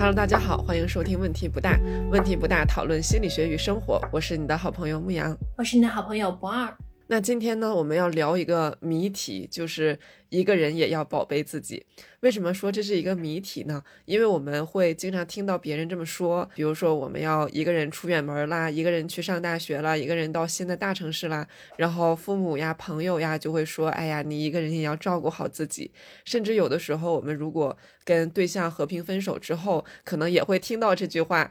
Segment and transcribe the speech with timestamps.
[0.00, 1.78] Hello，大家好，欢迎收听问题不大，
[2.10, 4.00] 问题不大，讨论心理学与生活。
[4.10, 6.74] 我是你的好朋友牧羊，我是你的好朋友不二。
[7.12, 9.98] 那今天呢，我们要聊一个谜题，就是
[10.28, 11.84] 一个人也要宝贝自己。
[12.20, 13.82] 为什么说这是一个谜题呢？
[14.04, 21.44] 因为我们会经常听到别人这么说，比如说我们要一个人出远门啦，一个人去上大学了，一个人到新的大城市啦，
[21.76, 25.90] 然后父母呀、朋友呀就会说：“哎呀，你一个人也要照顾好自己。”
[26.24, 31.50] 甚至有的时候，我们如果跟对象和平分手之后，可能也会听到这句话。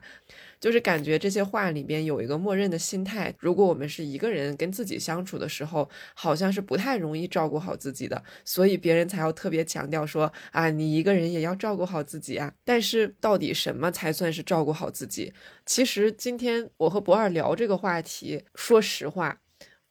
[0.60, 12.54] 就是感觉这些话里边有一个默认的心态，如果我们是一个人跟自己相处的时候，好像是不太容易照顾好自己的，所以别人才要特别强调说啊，你一个人也要照顾好自己啊。
[12.64, 15.34] 但是到底什么才算是照顾好自己？
[15.66, 19.40] 其实今天我和博二聊这个话题，说实话。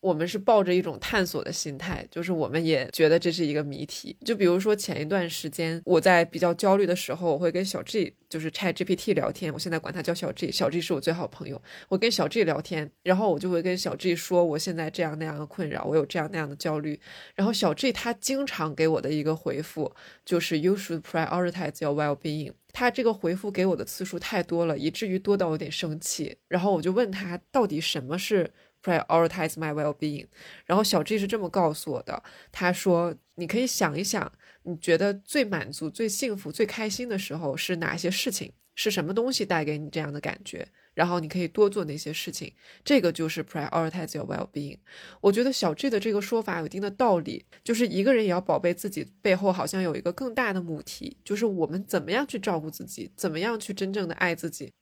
[0.00, 4.16] 我们是抱着一种探索的心态，就是我们也觉得这是一个谜题。
[4.24, 9.52] 就比如说前一段时间，我在比较焦虑的时候，我会跟小 G，就是 Chat GPT 聊天。
[9.52, 11.60] 我现在管他叫小 G，小 G 是我最好朋友。
[11.88, 17.00] 我跟小 G 聊天，然后我就会跟小 G 说我现在这样那样的困扰，我有这样那样的焦虑。
[17.34, 19.92] 然后小 G 他经常给我的一个回复
[20.24, 22.52] 就是 You should prioritize your well-being。
[22.72, 26.36] 他这个回复给我的次数太多了，以至于多到有点生气。
[26.46, 28.52] 然后我就问他，到底什么是
[28.82, 30.26] ？Prioritize my well-being，
[30.64, 32.22] 然后小 G 是这么告诉我的。
[32.52, 38.52] 他说：“你可以想一想，你觉得最满足、最幸福、最开心的时候是哪些事情？
[38.74, 40.68] 是什么东西带给你这样的感觉？
[40.94, 42.52] 然后你可以多做那些事情。
[42.84, 44.78] 这个就是 prioritize your well-being。
[45.20, 54.72] 我觉得小 G 的这个说法有一定的道理，就是一个人也要宝贝自己，背后好像有一个更大的母题，就是我们怎么样去照顾自己，怎么样去真正的爱自己。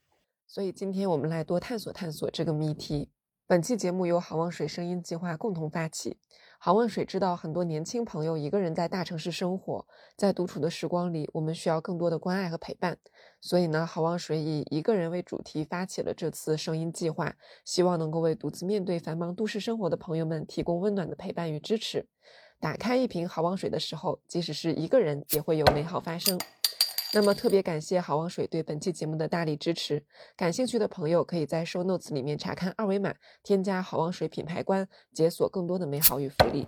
[0.46, 3.08] 所以今天我们来多探索探索这个谜题。”
[3.48, 6.16] 本期节目由好望水声音计划共同发起。
[6.58, 9.86] 好望水知道很多年轻朋友一个人在大城市生活，
[10.16, 12.98] 在独处的时光里，我们需要更多的关爱和陪伴。
[13.40, 22.08] 所以呢，好望水以一个人为主题发起了这次声音计划，希望能够为独自面对繁忙都市生活的朋友们提供温暖的陪伴与支持。
[22.58, 26.36] 打开一瓶好望水的时候，即使是一个人，也会有美好发生。
[27.16, 30.04] 那么特别感谢好望水对本期节目的大力支持。
[30.36, 36.66] 感兴趣的朋友可以在 show notes 里面查看二维码，添加好望水品牌官，解锁更多的美好与福利。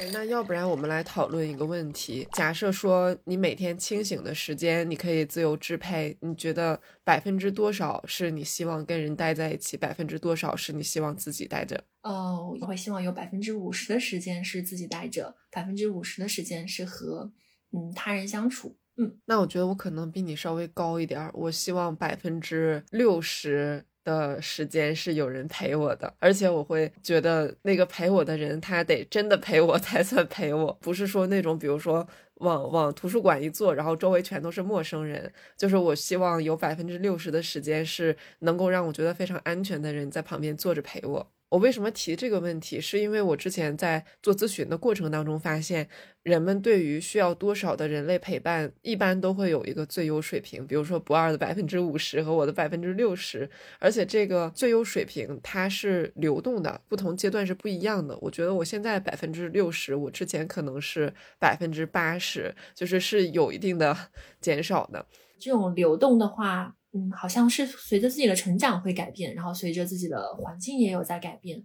[0.00, 11.84] 哎，那要不然我们来讨论一个问题：假设说你每天清醒的时间你可以自由支配，你觉得百分之多少是你希望跟人待在一起，百分之多少是你希望自己待着？
[12.02, 17.30] 哦，我会希望有百分之五十的时间是自己待着，百分之五十的时间是和
[17.70, 18.76] 嗯他人相处。
[18.98, 21.30] 嗯，那我觉得我可能比你稍微高一点儿。
[21.34, 35.30] 我希望百分之六十的时间是有人陪我的，而且我会觉得那个陪我的人他得真的陪我 才算陪我，不是说那种比如说往往图书馆一坐，然后周围全都是陌生人。
[35.58, 41.30] 就是我希望有百分之六十的时间是能够让我觉得非常安全的人在旁边坐着陪我。
[41.48, 42.80] 我为什么提这个问题？
[42.80, 45.88] 是因为我之前在做咨询的过程当中发现，
[46.24, 50.66] 人们对于需要多少的人类陪伴，一般都会有一个最优水平。
[50.66, 53.48] 比如说不二的百分之五十和我的百分之六十，
[53.78, 58.18] 而且这个最优水平它是流动的，不同阶段是不一样的。
[58.20, 63.96] 我觉得我现在百分之六十，我之前可能是百分之八十，就是是有一定的
[64.40, 65.06] 减少的。
[65.38, 66.75] 这种流动的话。
[66.92, 71.62] 嗯，好像是随着自己的成长会改变，然后随着自己的环境也有在改变。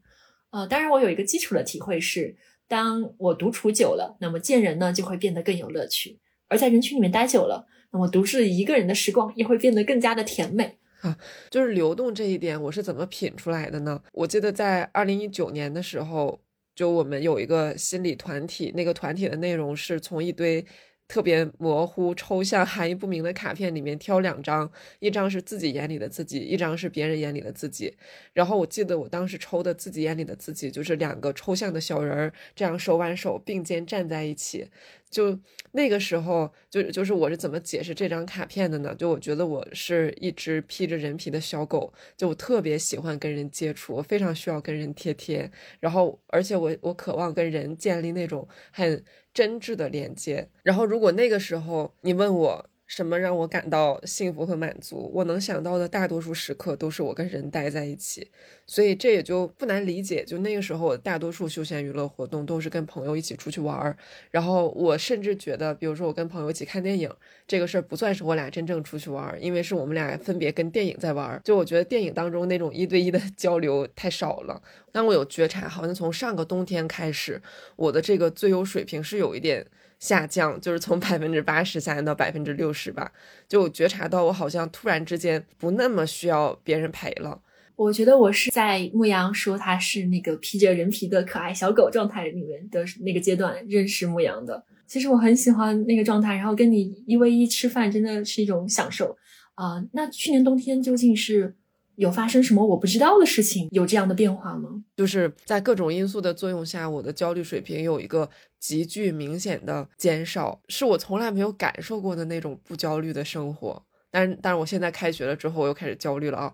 [0.49, 2.35] 呃，当然我有一个基础的体会是，
[2.67, 11.17] 当我独处久了，那么见人呢就会变得更有乐趣；而在人群里面待久了，那么独自一个人的时光也会变得更加的甜美啊。
[11.49, 14.01] 就是流动这一点，我是怎么品出来的呢？
[14.11, 16.41] 我记得在二零一九年的时候，
[16.75, 20.65] 就我们有一个心理团体，那个团体的内容是从一堆。
[21.11, 27.93] 特别模糊、抽象、含义不明的卡片里面挑两张，一张是自己眼里的自己，一张是别人眼里的自己。
[28.31, 34.69] 然后我记得我当时抽的自己眼里的自己，就是两个抽象的小人儿，这样手挽手并肩站在一起。
[35.11, 35.37] 就
[35.73, 38.95] 那个时候，就就是我是怎么解释这张卡片的呢？
[38.95, 45.51] 就我觉得我是一只披着人皮的小狗，就我特别喜欢跟人接触，我非常需要跟人贴贴。
[45.79, 49.03] 然后，而且我我渴望跟人建立那种很。
[49.33, 50.49] 真挚的连接。
[50.61, 55.09] 然后，如果那个时候你问我，什么让我感到幸福和满足？
[55.13, 58.29] 我能想到的大多数时刻都是我跟人待在一起，
[58.67, 60.25] 所以这也就不难理解。
[60.25, 63.95] 就那个时候，我大多数休闲娱乐活动都是跟朋友一起出去玩儿。
[64.29, 67.09] 然后我甚至觉得，比如说我跟朋友一起看电影，
[67.47, 71.41] 这个事儿不算是我俩真正出去玩儿，因为是我们俩分别跟电影在玩儿。
[71.45, 74.61] 就我觉得电影当中那种一对一的交流太少了。
[74.91, 77.41] 但我有觉察，好像从上个冬天开始，
[77.77, 79.65] 我的这个最优水平是有一点。
[80.01, 83.09] 下降，就是从百分之八十下降到百分之六十吧。
[83.47, 87.41] 就觉察到我好像突然之间不那么需要别人陪了。
[87.77, 94.63] 我觉得我是在牧羊说他是那个披着人皮的可爱小狗状态里面的那个阶段认识牧羊的。
[94.85, 99.15] 其实我很喜欢那个状态，然后跟你一 v 一吃饭真的是一种享受
[99.55, 99.81] 啊。
[99.93, 101.55] 那去年冬天究竟是
[102.01, 104.83] 有发生什么我不知道的事情，有这样的变化吗？
[104.97, 108.27] 就是在各种因素的作用下，我的焦虑水平有一个
[108.59, 113.85] 极具明显的减少，是我从来没有感受过的那种不焦虑的生活。
[114.09, 116.51] 但是，但是我现在开学了之后，我又开始焦虑了啊。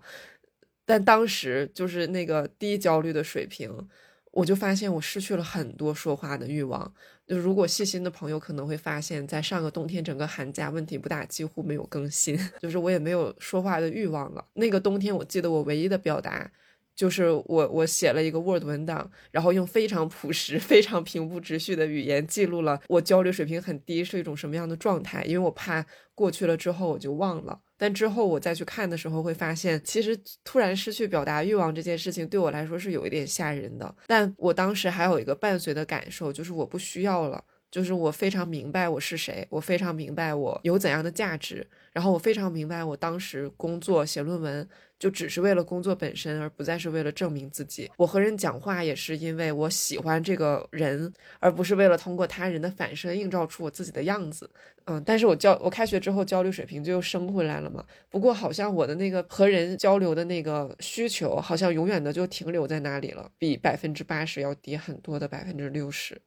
[0.84, 3.72] 但当时就是那个低焦虑的水平，
[4.32, 6.92] 我就发现我失去了很多说话的欲望。
[7.28, 14.42] 就如果细心的朋友可能会发现，在上个冬天整个寒假问题不大，几乎没有更新， 就是我也没有说话的欲望了。
[14.54, 16.50] 那个冬天，我记得我唯一的表达
[16.96, 25.84] 就是我我写了一个 Word 文档，然后用非常朴实、 非常平铺直叙的语言记录了我焦虑水平很低是一种什么样的状态，因为我怕
[26.14, 27.60] 过去了之后我就忘了。
[27.78, 33.94] 但之后我再去看的时候，会发现其实突然失去表达欲望这件事情对我来说是有一点吓人的。
[34.06, 44.68] 但我当时还有一个伴随的感受，就是我不需要了，就是我非常明白我是谁，我非常明白我有怎样的价值，然后我非常明白我当时工作写论文。
[44.98, 47.88] 就只是为了工作本身，而不再是为了证明自己。
[47.96, 54.50] 我和人讲话也是因为我喜欢这个人，而不是为了通过他人的反射映照出我自己的样子。
[54.86, 57.84] 嗯，但是我交我开学之后焦虑水平就又升回来了嘛。
[58.10, 66.20] 不过好像我的那个和人交流的那个需求，好像永远的就停留在那里了，比百分之八十要低很多的百分之六十。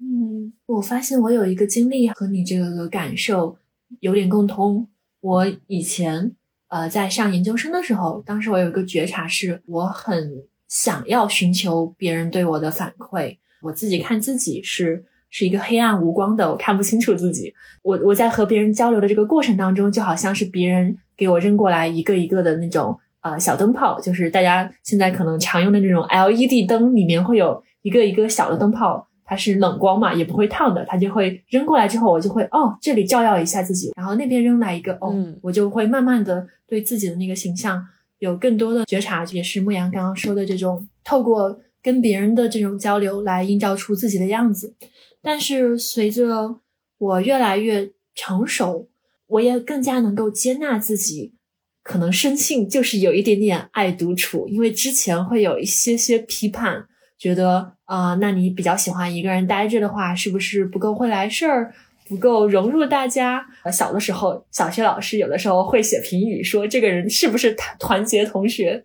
[0.00, 3.56] 嗯，我发现我有一个经历和你这个感受
[4.00, 4.88] 有点共通。
[5.20, 6.34] 我以前。
[6.68, 10.30] 呃，在上研究生的时候，当时我有一个觉察，是我很
[10.68, 13.36] 想要寻求别人对我的反馈。
[13.62, 17.52] 我自己看自己是是一个黑暗无光的，我看不清楚自己。
[17.82, 29.07] 我我在和别人交流的这个过程当中，就好像是别人给我扔过来一个一个的那种呃小灯泡，就是大家现在可能常用的那种 LED 灯，里面会有一个一个小的灯泡。
[29.30, 37.86] 它是冷光嘛，也不会烫的，它就会扔过来之后，我就会哦，这里照耀一下自己，然后那边扔来一个哦，我就会慢慢的对自己的那个形象
[38.20, 44.74] 有更多的觉察，也是牧羊刚刚说的这种透过跟别人的这种交流来映照出自己的样子。
[45.20, 46.56] 但是随着
[46.96, 48.88] 我越来越成熟，
[49.26, 51.34] 我也更加能够接纳自己，
[51.82, 56.86] 可能生性就是有一点点爱独处，因为之前会有一些些批判。
[57.18, 61.74] 觉得啊，那你比较喜欢一个人待着的话，是不是不够会来事儿，
[62.08, 63.44] 不够融入大家？
[63.72, 68.84] 小的时候，小学老师有的时候会写评语，说这个人是不是团团结同学？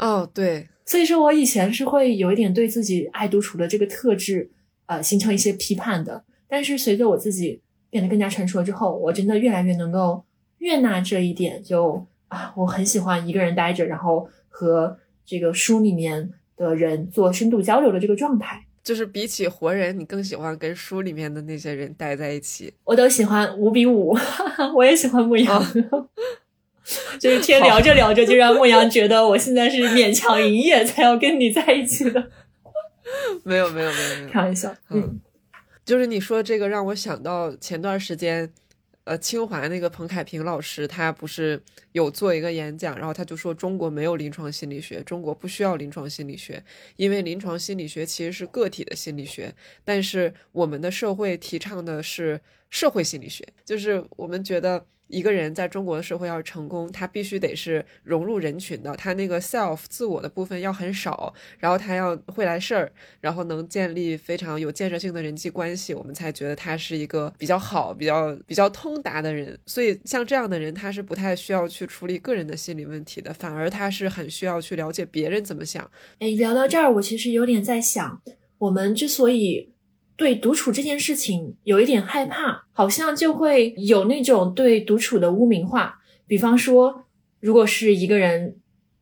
[0.00, 4.50] 哦，对，所以说我以前是会有一点对自己爱独处的这个特质，
[4.86, 6.24] 呃，形成一些批判的。
[6.48, 10.24] 但是随着我自己变得更加成熟之后，我真的越来越能够
[10.58, 16.32] 悦纳这一点，就啊，我很喜欢一个人待着，然后和这个书里面。
[16.56, 22.72] 的人做深度交流的这个状态，就是比起活人，你更喜欢跟书里面的那些人待在一起。
[22.84, 24.16] 我都喜欢五比五，
[24.74, 25.64] 我也喜欢牧羊。
[27.18, 32.30] 就是天聊着聊着，就让牧羊觉得我现在是勉强营业才要跟你在一起的。
[33.44, 34.74] 没有没有没有没有，开玩笑。
[34.90, 35.20] 嗯，
[35.84, 38.52] 就是你说这个让我想到前段时间。
[39.04, 41.60] 呃，清华那个彭凯平老师，他不是
[41.92, 46.62] 有做一个演讲，然后他就说中国没有临床心理学，中国不需要临床心理学，
[46.96, 49.54] 因为临床心理学其实是个体的心理学，
[49.84, 52.40] 但是我们的社会提倡的是
[52.70, 54.86] 社会心理学，就是我们觉得。
[55.12, 62.90] 一个人在中国的社会要成功，他必须得是融入人群的，他那个 self 自我的部分要很少，然后他要会来事儿，
[63.20, 69.58] 然后能建立非常有建设性的人际关系，我们才觉得他是一个比较好、比较比较通达的人。
[69.66, 75.90] 所以像这样的人，他是不太需要去处理个人的心理问题的，反而他是很需要去了解别人怎么想。
[76.20, 78.22] 哎，聊到这儿，我其实有点在想，
[78.56, 79.71] 我们之所以。
[80.22, 85.98] 对独处这件事情有一点害怕，好像就会有那种对独处的污名化。
[86.28, 87.06] 比方说，
[87.40, 88.54] 如果是一个人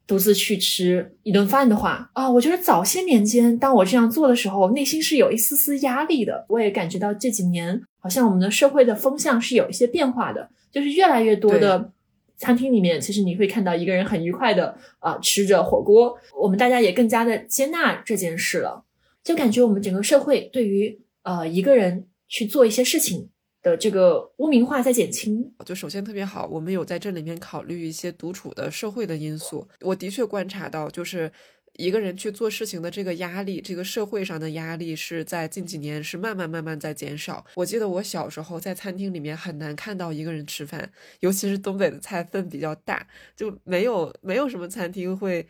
[0.06, 6.46] 独自去吃一顿饭的话，啊，我觉得早些年间，当我这样做的时候，内心是有一丝丝压力的。
[6.48, 11.92] 我也感觉到这几年，好像我们的社会的风向是有一些变化的，就是越来越多的
[12.38, 16.16] 餐厅里面，其实你会看到一个人很愉快的啊吃着火锅。
[16.40, 18.86] 我们大家也更加的接纳这件事了。
[19.22, 23.30] 就感觉我们整个社会对于呃一个人去做一些事情
[23.62, 25.52] 的这个污名化在减轻。
[25.64, 29.68] 就首先特别好，我们有在这里面考虑一些独处的社会的因素。
[29.80, 31.30] 我的确观察到，就是
[31.74, 37.44] 一个人去做事情的这个压力，这个社会上的压力是在近几年是慢慢慢慢在减少。
[37.54, 45.46] 我记得我小时候在餐厅里面很难看到一个人吃饭，尤其是东北的菜份比较大，就没有没有什么餐厅会。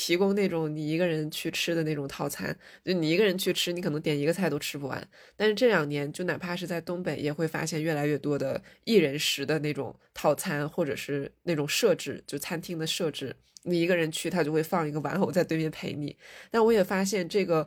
[0.00, 5.08] 提供那种你一个人去吃的那种套餐，就你一个人去吃，你可能点一个菜都吃不完。
[5.36, 16.16] 但是这两年，就哪怕是在东北，也会发现越来越多的一人食的那种套餐，或者是那种设置，就餐厅的设置，你一个人去，他就会放一个玩偶在对面陪你。
[16.48, 17.66] 但我也发现这个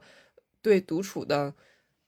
[0.62, 1.54] 对独处的。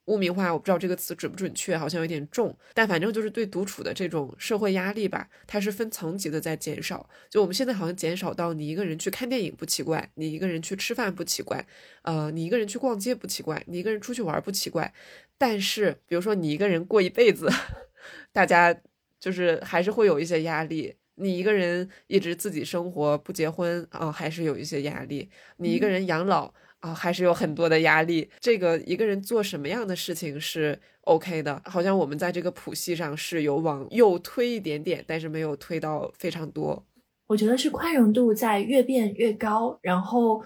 [0.06, 7.10] 污名化，我不知道这个词准不准确，好像有点重，但反正就是对独处的这种社会压力吧，它是分层级的在减少。
[7.30, 11.66] 就我们现在好像减少到你一个人去看电影不奇怪，你一个人去吃饭不奇怪，
[12.02, 14.94] 呃，你一个人去逛街不奇怪，你一个人出去玩不奇怪。
[15.38, 17.50] 但是，比如说你一个人过一辈子，
[18.34, 18.76] 大家
[19.20, 20.96] 就是还是会有一些压力。
[21.16, 25.30] 你一个人一直自己生活不结婚啊，还是有一些压力。
[25.58, 26.54] 你一个人养老。
[26.84, 28.30] 啊，还是有很多的压力。
[28.42, 31.62] 这个一个人做什么样的事情是 OK 的？
[31.64, 36.86] 好像我们在这个谱系上是有往右推一点点，但是没有推到非常多。
[37.28, 40.44] 我觉得是宽容度在越变越高，然后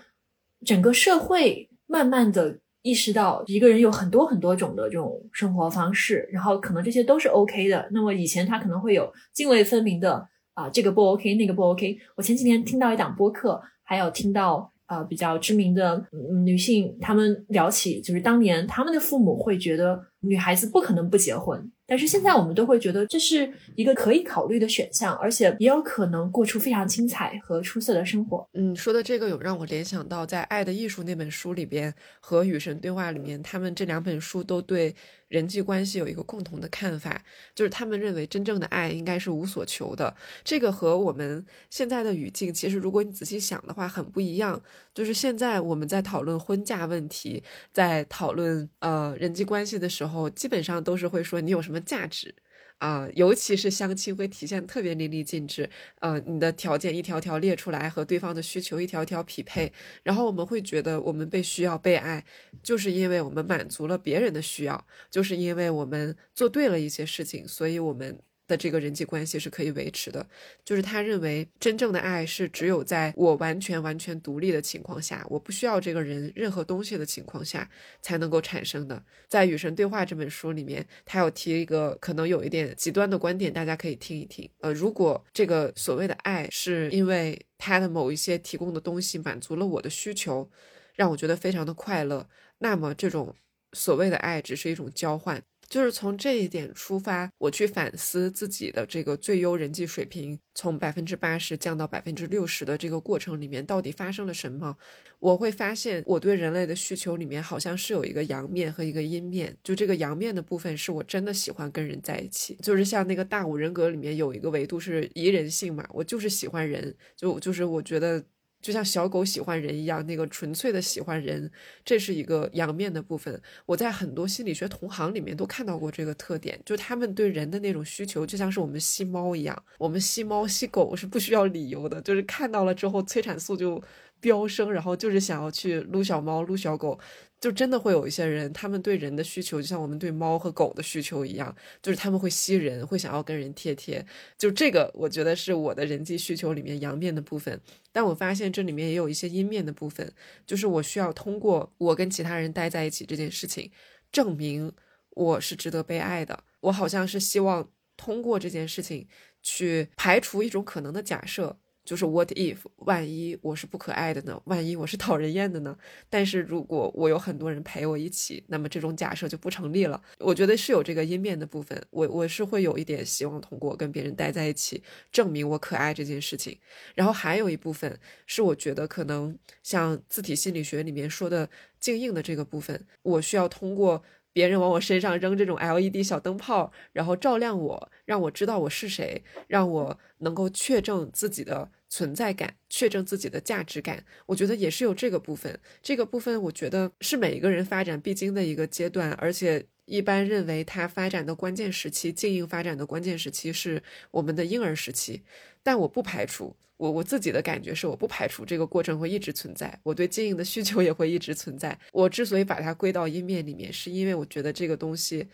[0.64, 7.90] 整个社会慢慢的意识到一个人有很多很多种的这种生活方式，然后可能这些都是 OK 的。
[7.92, 11.98] 那么以前他可能会有泾渭分明的啊，这个不 OK，那个不 OK。
[12.16, 14.72] 我前几天听到一档播客，还有听到。
[14.88, 16.06] 呃，比较知名的
[16.44, 21.72] 女性，她们聊起，就是当年她们的父母会觉得女孩子不可能不结婚。
[21.90, 28.46] 但是现在我们都会觉得这是一个可以考虑的选项，而且也有可能过出非常精彩和出色的生活。
[28.54, 34.94] 嗯，说的这个有让我联想到在《爱的艺术》那本书里边和《与神对话》里面，他们这两本书都对
[35.30, 37.24] 人际关系有一个共同的看法，
[37.56, 40.14] 就是他们认为真正的爱应该是无所求的。
[40.44, 44.62] 这个和我们现在的语境其实，如果你仔细想的话，很不一样。
[44.94, 47.42] 就是现在我们在讨论婚嫁问题，
[47.72, 51.82] 在讨论呃人际关系的时候，基本上都是会说你有什么。
[51.88, 52.36] 价值
[52.80, 55.70] 啊，尤其是相亲会体现特别淋漓尽致。
[56.00, 59.72] 呃，你的条件一条条列出来，和对方的需求一条条匹配，
[60.04, 62.26] 然后我们会觉得我们被需要、被爱，
[62.62, 68.20] 就是因为我们满足了别人的需要，就是因为我们做对了一些事情，所以我们。
[68.48, 70.26] 的这个人际关系是可以维持的，
[70.64, 77.70] 就是他认为真正的爱是只有在我完全完全独立的情况下，我不需要这个人任何东西的情况下
[78.02, 79.04] 才能够产生的。
[79.28, 84.50] 在《与神对话》这本书里面，他有提一个可能有一点极端的观点，大家可以听一听。
[84.62, 90.50] 呃，如果这个所谓的爱是因为他的某一些提供的东西满足了我的需求，
[90.96, 92.28] 让我觉得非常的快乐，
[92.60, 93.36] 那么这种
[93.74, 95.44] 所谓的爱只是一种交换。
[95.70, 104.76] 就是从这一点出发，我去反思自己的这个最优人际水平从百分之八十降到百分之六十的这个过程里面，到底发生了什么？
[105.20, 109.56] 我会发现，我对人类的需求里面好像是有一个阳面和一个阴面。
[109.64, 118.24] 就这个阳面的部分，是我真的喜欢跟人在一起，就是像那个大五人格里面有一个维度是宜人性嘛，我就是喜欢人，就就是我觉得。
[118.68, 121.50] 就像小狗喜欢人一样，那个纯粹的喜欢人，
[121.86, 123.42] 这是一个阳面的部分。
[123.66, 133.82] 我在很多心理学同行里面都看到过这个特点，就他们对人的那种需求，就像是我们吸猫一样，我们吸猫吸狗是不需要理由的，就是看到了之后催产素就
[134.20, 137.00] 飙升，然后就是想要去撸小猫、撸小狗。
[137.40, 144.04] 就真的会有一些人，他们对人的需求就像我们对猫和狗的需求一样，就是他们会吸人，会想要跟人贴贴。
[144.38, 147.62] 就这个，我觉得是我的人际需求里面阳面的部分。
[147.92, 150.12] 但我发现这里面也有一些阴面的部分，
[150.48, 153.72] 就是我需要通过我跟其他人待在一起这件事情，
[154.12, 154.74] 证明
[155.12, 156.44] 我是值得被爱的。
[156.62, 159.08] 我好像是希望通过这件事情
[159.44, 161.60] 去排除一种可能的假设。
[161.88, 164.42] 就是 What if 万一我是不可爱的呢？
[164.44, 165.78] 万一我是讨人厌的呢？
[166.10, 170.04] 但是如果我有很多人陪我一起，那么这种假设就不成立了。
[170.20, 176.60] 我觉得是有这个阴面的部分，我我是会有一点希望通过跟别人待在一起证明我可爱这件事情。
[176.94, 184.04] 然后还有一部分是我觉得可能像自体心理学里面说的静应的这个部分，我需要通过。
[184.34, 194.04] 别人往我身上扔这种 LED 小灯泡，然后照亮我，让我知道我是谁，让我能够确证自己的存在感，确证自己的价值感。
[194.26, 205.24] 我觉得也是有这个部分，这个部分我觉得是每一个人发展必经的一个阶段，而且一般认为它发展的关键时期，静应发展的关键时期是我们的婴儿时期，
[205.64, 206.56] 但我不排除。
[206.78, 211.76] 我我自己的感觉是，我不排除这个过程会一直存在，我对经营的需求也会一直存在。
[211.92, 215.28] 我之所以把它归到阴面里面，是因为我觉得这个东西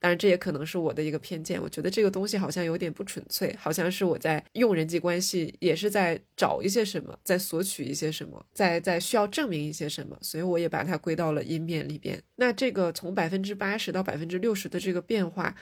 [0.00, 1.60] 当然，这也可能是我的一个偏见。
[1.62, 12.20] 我觉得这个东西好像有点不纯粹，好像是我在用人际关系，也是在找一些什么，在索取一些什么，在在需要证明一些什么，所以我也把它归到了阴面里边。
[12.36, 15.54] 那这个从百分之八十到百分之六十的这个变化。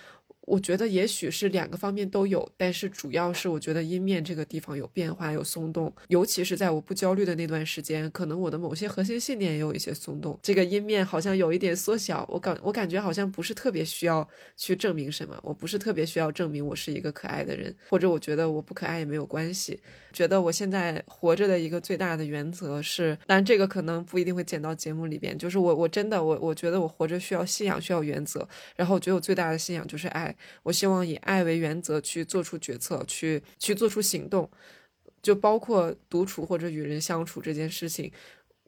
[0.49, 10.38] 我觉得也许是两个方面都有，但是主要是我觉得阴面这个地方有变化、有松动，尤其是在我不焦虑的那段时间，可能我的某些核心信念也有一些松动。
[10.43, 14.26] 这个阴面好像有一点缩小，我感我感觉好像不是特别需要
[14.57, 19.78] 去证明什么，我不是特别需要证明我是一个可爱的人，或者我觉得我不可爱也没有关系。
[20.19, 28.45] 觉得我现在活着的一个最大的原则是，当然这个可能不一定会剪到节目里边，就是我我真的我我觉得我活着需要信仰，需要原则，
[28.75, 30.35] 然后我觉得我最大的信仰就是爱。
[30.65, 34.51] 我希望以爱为原则去做出决策，去去做出行动，
[35.23, 38.11] 就包括独处或者与人相处这件事情，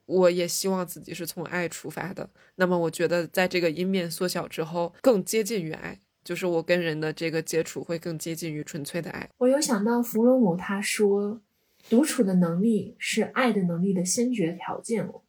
[0.06, 2.30] 我也希望自己是从爱出发的。
[2.54, 5.98] 那么，我觉得在这个阴面缩小之后，更接近于爱，
[6.30, 9.28] 就是我跟人的这个接触会更接近于纯粹的爱。
[9.38, 11.40] 我有想到弗洛姆他说，
[11.88, 15.22] 独处的能力是爱的能力的先决条件哦。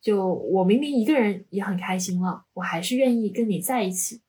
[0.00, 4.22] 就我明明一个人也很开心了，我还是愿意跟你在一起。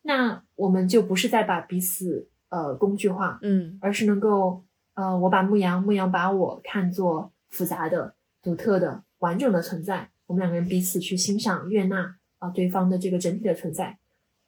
[0.00, 4.64] 那我们就不是在把彼此呃工具化，嗯，而是能够
[4.94, 10.08] 呃，我把牧羊，牧羊把我看作复杂的、独特的、完整的存在。
[10.24, 13.98] 我们两个人彼此去欣赏、悦纳啊对方的这个整体的存在。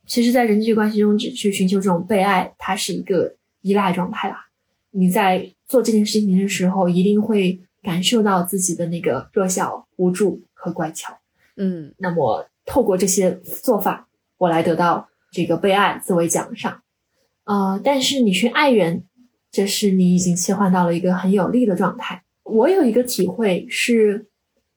[0.09, 4.47] 其实，在人际关系中，只去寻求这种被爱，它是一个依赖状态啦。
[4.91, 11.17] 你在做这件事情的时候，一定会感受到自己的那个弱小、无助和乖巧。
[11.57, 13.31] 嗯，那么透过这些
[13.63, 15.09] 做法，我来得到。
[15.31, 16.81] 这个被爱作为奖赏，
[17.45, 19.05] 呃，但是你去爱人，
[19.53, 22.25] 这是你已经切换到了一个很有利的状态。
[22.45, 24.27] 我有一个体会是，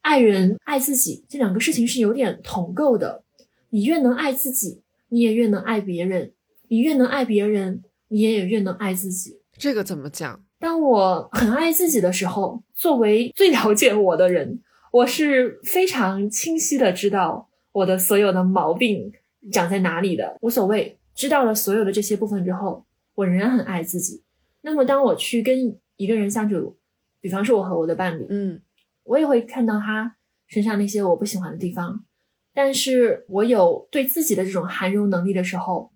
[0.02, 3.24] 爱人爱自己这两个事情是有点同构的。
[3.70, 4.82] 你越能爱自己，
[5.12, 6.32] 你也越能爱别人；
[6.70, 9.42] 你越能爱别人，你也越能爱自己。
[9.58, 10.44] 这个怎么讲？
[10.60, 19.14] 当我很爱自己的时候，作为最了解我的人，我是非常清晰的知道我的所有的毛病。
[19.52, 22.86] 长在哪里的无所谓，知道了所有的这些部分之后，
[23.16, 24.22] 我仍然很爱自己。
[24.62, 26.78] 那么，当我去跟一个人相处，
[27.20, 28.62] 比方说我和我的伴侣，嗯，
[29.02, 32.06] 我也会看到他身上那些我不喜欢的地方，
[32.54, 35.92] 但是我有对自己的这种涵容能力的时候。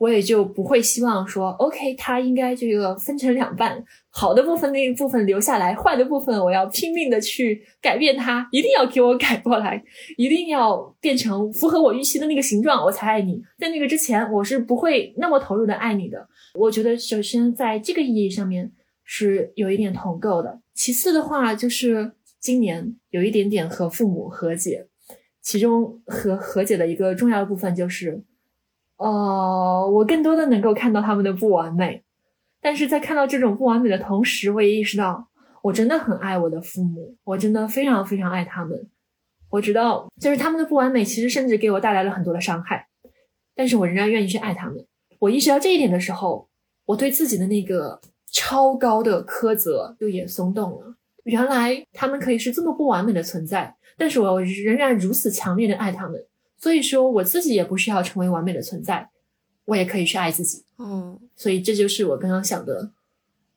[0.00, 9.84] 我也就不会希望说，OK，他应该这个分成两半，好的部分那一部分留下来，坏的部分我要拼命的去改变它，一定要给我改过来，
[10.16, 13.42] 一定要变成符合我预期的那个形状，我才爱你。
[13.58, 16.26] 在那个之前，我是不会那么投入的爱你的。
[16.54, 18.72] 我觉得，首先在这个意义上面
[19.04, 20.62] 是有一点同构的。
[20.72, 24.86] 其次的话，就是今年有一点点和父母和解，
[25.42, 28.22] 其中和和解的一个重要的部分就是。
[28.96, 32.04] 呃，我更多的能够看到他们的不完美，
[32.60, 35.28] 但是在看到这种不完美的同时，我也意识到
[35.62, 38.90] 我真的很爱我的父母，我真的非常非常爱他们。
[39.48, 42.88] 我知道，就是他们的不完美，其实甚至给我带来了很多的伤害，
[43.54, 44.86] 但是我仍然愿意去爱他们。
[45.18, 46.50] 我意识到这一点的时候，
[46.84, 47.98] 我对自己的那个
[48.30, 50.94] 超高的苛责就也松动了。
[51.24, 56.26] 原来他们可以是这么不完美的存在，但是我仍然如此强烈的爱他们。
[56.56, 59.10] 所以说，我自己也不需要成为完美的存在，
[59.66, 60.64] 我也可以去爱自己。
[60.76, 62.92] 哦，所以这就是我刚刚想的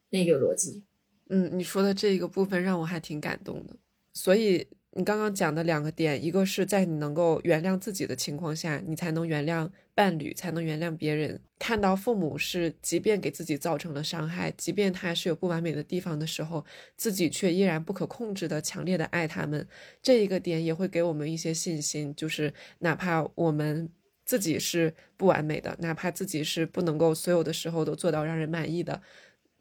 [0.09, 0.83] 那个逻辑。
[1.29, 3.77] 嗯，你说的这个部分让我还挺感动的。
[4.13, 4.67] 所以。
[4.95, 11.41] 你刚刚讲的两个点，一个是在你能够原谅自己的情况下，你才能原谅伴侣，才能原谅别人。
[11.65, 16.65] 看到父母是，即便给自己造成了伤害，即便他是有不完美的地方的时候，
[16.97, 19.65] 自己却依然不可控制的强烈的爱他们，
[20.01, 23.89] 这一个点也会给我们一些信心，就是哪怕我们
[24.25, 29.01] 自己是不完美的，哪怕自己是不能够所有的时候都做到让人满意的。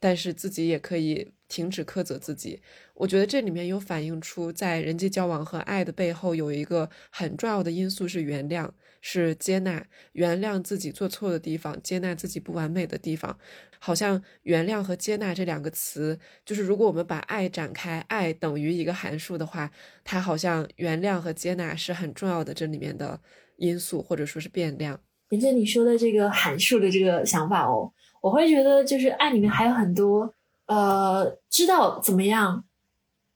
[0.01, 2.61] 但是自己也可以停止苛责自己，
[2.95, 8.69] 我觉得这里面有反映出在人际交往和爱的背后有一个很重要的因素是原谅，
[9.03, 13.39] 是接纳，原谅自己做错的地方，接纳自己不完美的地方。
[13.79, 19.71] 好像原谅和接纳这两个词，就是如果我们把爱展开，爱等于一个函数的话，
[20.05, 23.21] 它好像原谅和接纳是很重要的这里面的
[23.57, 24.99] 因素或者说是变量。
[25.31, 27.93] 沿着你说的这个函数的这个想法哦。
[28.21, 30.33] 我会觉得，就是爱里面还有很多，
[30.67, 32.65] 呃，知道怎么样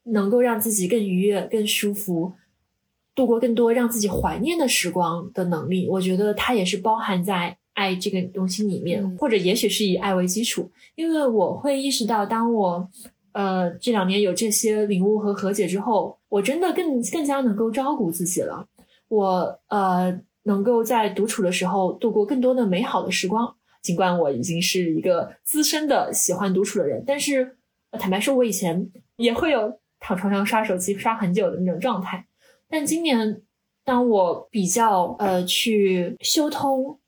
[0.04, 2.32] 能够让自己更愉悦、更舒服，
[3.16, 5.88] 度过更多让自己怀念的时光的能力。
[5.88, 10.70] 我觉得它也是包含在爱这个东西里面，或者也许是以爱为基础。
[10.94, 12.88] 因为我会意识到，当我
[13.32, 18.68] 呃这两年有这些领悟和和解之后，我真的更更加能够照顾自己了。
[19.08, 20.20] 我呃。
[20.46, 23.52] 能够在独处的时候度过更多的美好的时光。
[23.82, 27.56] 尽管我已经是一个资深的喜欢独处的人，但是
[27.98, 32.24] 坦白说，我以前也会有躺床上刷手机刷很久的那种状态。
[32.68, 33.42] 但今年，
[33.84, 36.98] 当我比较呃去修通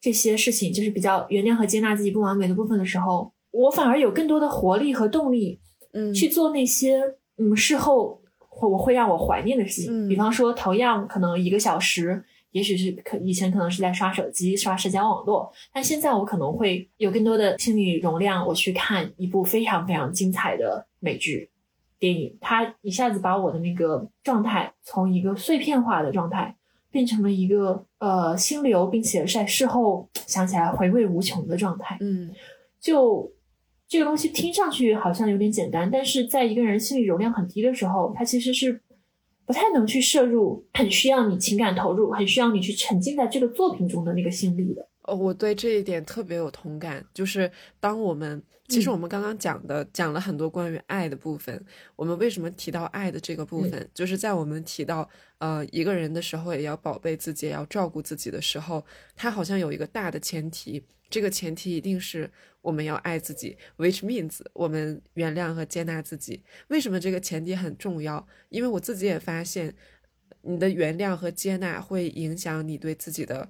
[0.00, 5.58] 这些事情，就是比较原谅和接纳自己不完美的部分的时候，我反而有更多的活力和动力，
[5.92, 7.00] 嗯，去做那些
[7.36, 10.08] 嗯事后会我会让我怀念的事情。
[10.08, 12.24] 比方说，同样可能一个小时。
[12.52, 21.50] 也许是可以前可能是在刷手机、刷社交网络，但现在我可能会有更多的心理容量，我去看一部非常非常精彩的美剧、
[21.98, 26.56] 电影，它一下子把我的那个状态从一个碎片化的状态
[26.90, 31.96] 变成了一个呃心流，并且在事后想起来回味无穷的状态。
[32.00, 32.30] 嗯，
[32.80, 33.32] 就
[33.86, 38.80] 这个东西听上去好像有点简单，但是在一个人心理容量很低的时候，他其实是。
[39.46, 44.86] 不太能去摄入，很需要你情感投入，很需要你去沉浸在这个作品中的那个心力的。
[45.04, 47.02] 哦，我对这一点特别有同感。
[47.14, 51.64] 就是当我们其实我们刚刚讲的讲了很多关于爱的部分，
[51.96, 58.84] 我们为什么提到爱的这个部分，就是在我们提到呃一个人的时候，也要宝贝自己，也要照顾自己的时候，
[59.16, 62.30] 它好像有一个大的前提，这个前提一定是。
[62.60, 66.42] 我们要爱自己，which means 我们原谅和接纳自己。
[66.66, 68.26] 为什么这个前提很重要？
[68.48, 69.74] 因为我自己也发现，
[70.42, 73.48] 你的原谅和接纳会影响你对自己的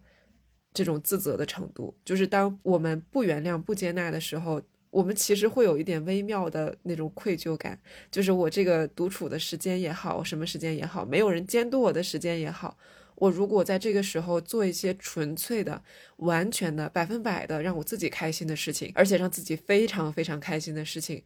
[0.74, 1.96] 这种自责的程度。
[2.04, 7.79] 就是当我们不原谅、不接纳的时候，我们其实会有一点微妙的那种愧疚感。
[8.11, 12.77] 就是我这个独处的时间也好，什么时间也好，没有人监督我的时间也好。
[13.16, 15.83] 我如果在这个时候做一些纯粹的、
[16.18, 21.22] 完全的、百分百的让我自己开心的事情，而且让自己非常非常开心的事情，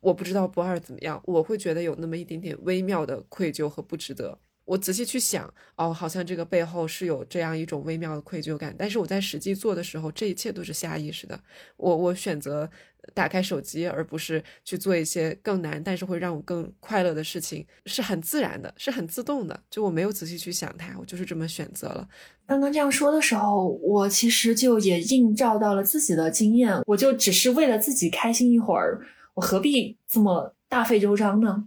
[0.00, 4.38] 我不知道不二怎么样，我会觉得有那么一点点微妙的愧疚和不值得。
[4.70, 11.36] 我仔细去想，哦，好像这个背后是有这样一种微妙的愧疚感，但是我在实际做的时候，这一切都是下意识的。
[11.76, 12.70] 我我选择
[13.12, 19.60] 打开手机，而不是去做一些更难，但是会让我更快乐的事情，是很自然的，是很自动的。
[19.68, 22.08] 就我没有仔细去想它，我就是这么选择了。
[22.46, 29.00] 刚刚这样说的时候，我其实就也映照到了自己的经验，我就只是为了自己开心一会儿，
[29.34, 31.66] 我何必这么大费周章呢？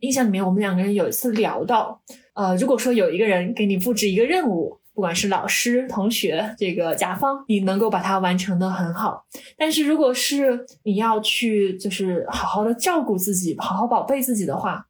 [0.00, 2.02] 印象里面，我们两个人有一次聊到。
[2.40, 9.26] 呃，如果说有一个人给你布置一个任务，不管是老师、同学，这个甲方，你能够把它完成的很好。
[9.58, 14.86] 但是如果是你要去，就是好好的照顾自己，好好宝贝自己的话，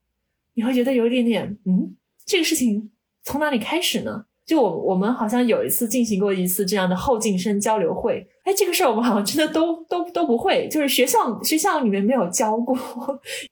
[0.54, 2.92] 你会觉得有一点点，嗯，这个事情
[3.24, 4.26] 从哪里开始呢？
[4.50, 12.76] 就我我们好像有一次进行过一次这样的后进生交流会，哎，这个事儿我们好像真的都都都不会，就是学校学校里面没有教过，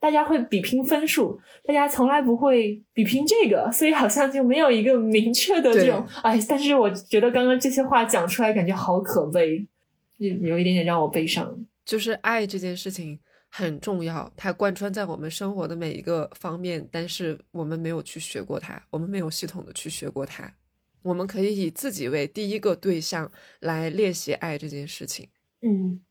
[0.01, 9.65] 大家会比拼分数，大家从来不会比拼这个，所以好像就没有一个明确的这种，哎，但是我觉得刚刚这些话讲出来，感觉好可悲，
[10.17, 11.65] 有有一点点让我悲伤。
[11.85, 13.17] 就是爱这件事情
[13.49, 20.53] 很重要，它贯穿在我们生活的每一个方面，但是我们没有去学过它，我们没有系统的去学过它。
[21.01, 25.29] 我们可以以自己为第一个对象来练习爱这件事情。
[25.61, 26.01] 嗯，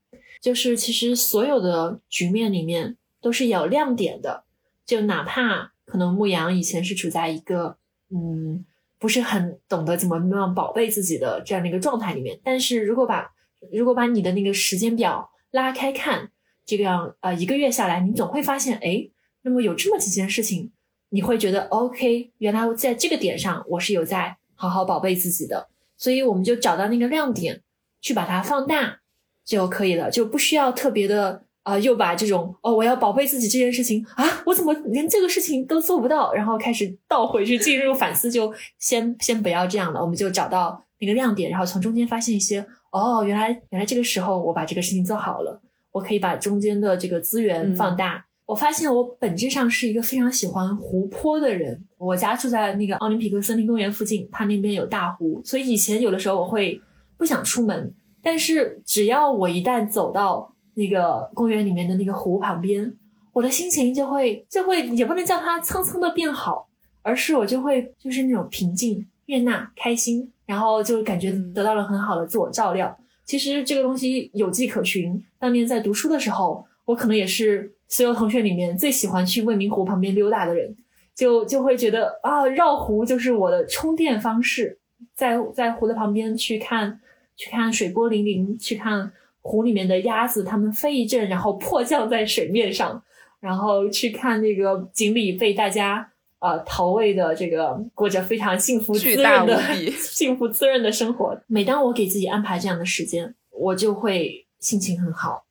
[0.41, 4.45] 就是其实所有的局面里面都是有亮点的，
[4.87, 7.77] 就哪怕可能牧羊以前是处在一个
[8.11, 8.65] 嗯
[8.99, 13.31] 不是很懂得怎么样宝贝自己的这样的一个状态里面，但是如果把
[13.73, 16.31] 如果把你的那个时间表拉开看，
[16.65, 19.09] 这个样呃一个月下来，你总会发现，哎，
[19.43, 20.73] 那么有这么几件事情，
[21.11, 24.37] 你会觉得 OK，原来在这个点上我是有在。
[24.61, 27.63] 好好宝贝自己的，所以我们就找到那个亮点，
[28.01, 28.99] 去把它放大
[29.45, 48.25] 就可以了，就不需要特别的啊，又把这种哦，我要宝贝自己这件事情啊，我怎么连这个事情都做不到，然后开始倒回去进入反思，就先 先不要这样了，我们就找到那个亮点，然后从中间发现一些哦，原来原来这个时候我把这个事情做好了，我可以把中间的这个资源放大。
[48.49, 51.85] 我发现我本质上是一个非常喜欢湖泊的人。
[51.99, 56.81] 我家住在那个奥林匹克森林公园附近，它那边有大湖，所以以前有的时候我会
[57.19, 62.91] 不想出门，但是只要我一旦走到那个公园里面的那个湖旁边，
[63.35, 66.67] 我的心情就会就会也不能叫它蹭蹭的变好，
[67.03, 72.99] 而是我就会就是那种平静、悦纳、开心，然后就感觉得到了很好的自我照料。
[73.27, 77.75] 其实这个东西有迹可循，当年在读书的时候，我可能也是。
[77.89, 80.77] 所有同学里面最喜欢去未名湖旁边溜达的人，
[81.15, 84.79] 就就会觉得啊，绕湖就是我的充电方式。
[85.15, 87.01] 在在湖的旁边去看，
[87.37, 93.01] 去看水波粼粼，去看湖里面的鸭子，它们飞一阵，然后迫降在水面上，
[93.39, 101.41] 然后去看那个锦鲤被大家呃投喂的这个过着非常幸福滋巨大润的 幸福滋润的生活。
[101.47, 105.45] 每当我给自己安排这样的时间，我就会心情很好。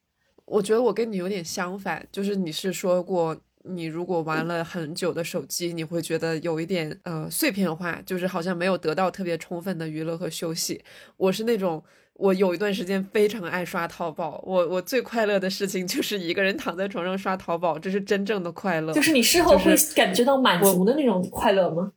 [0.48, 10.82] 我觉得我跟你有点相反，就是你是说过，你如果玩了很久的手机，你会觉得有一点呃碎片化，就是好像没有得到特别充分的娱乐和休息。
[11.18, 11.84] 我是那种，
[12.14, 18.94] 我有一段时间非常爱刷淘宝，我我最快乐的事情就是一个人躺在床上刷淘宝，这是真正的快乐。
[18.94, 21.92] 就是你事后会感觉到满足的那种快乐吗？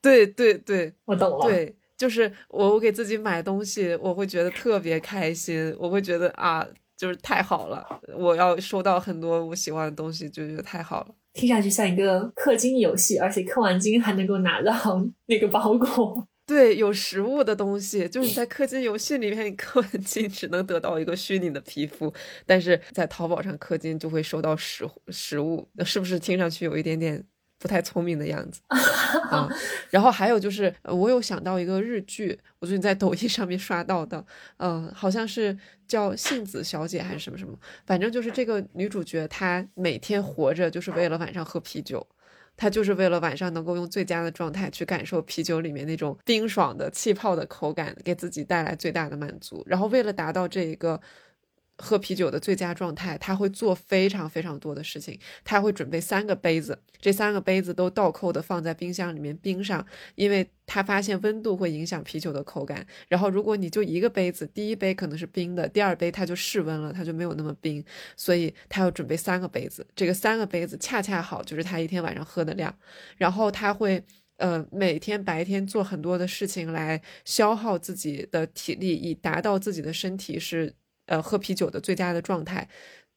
[0.00, 1.46] 对对对我懂了。
[1.46, 11.14] 对，就是我我给自己买东西，我会觉得特别开心，我会觉得啊，就是太好了，我要收到很多我喜欢的东西，就觉得太好了。
[11.34, 14.74] 听上去像一个氪金游戏，而且氪完金还能够拿到
[15.26, 16.26] 那个包裹。
[16.46, 22.12] 对，有实物的东西，就是你在 氪金游戏里面，你氪完金只能得到一个虚拟的皮肤，
[22.46, 27.22] 但是在淘宝上氪金就会收到实实物，是不是听上去有一点点
[27.66, 28.60] 不太聪明的样子？
[29.30, 29.48] 啊，
[29.90, 34.24] 然后还有就是，呃我有想到一个日剧，我最近在抖音上面刷到的，
[34.58, 35.56] 嗯、好像是
[35.88, 42.06] 叫杏子小姐还是什么什么，反正就是这个女主角她每天活着就是为了晚上喝啤酒。
[42.58, 49.62] 她就是为了晚上能够用最佳的状态去感受啤酒里面那种冰爽的气泡的口感，给自己带来最大的满足。
[49.66, 50.98] 然后为了达到这一个
[51.78, 55.18] 喝啤酒的最佳状态，他会做非常非常多的事情。
[55.44, 59.84] 他会准备三个杯子，这三个杯子都倒扣的放在冰箱里面冰上，
[60.14, 62.86] 因为他发现温度会影响啤酒的口感。
[63.08, 67.84] 然后如果你就一个杯子，第一杯可能是冰的，第二杯它就室温了，它就没有那么冰，
[68.16, 69.86] 所以他要准备三个杯子。
[69.94, 72.74] 这个三个杯子恰恰好就是他一天晚上喝的量。
[73.16, 74.04] 然后他会。
[74.38, 80.74] 呃，每天白天做很多的事情来消耗自己的体力，以达到自己的身体是
[81.06, 82.68] 呃喝啤酒的最佳的状态。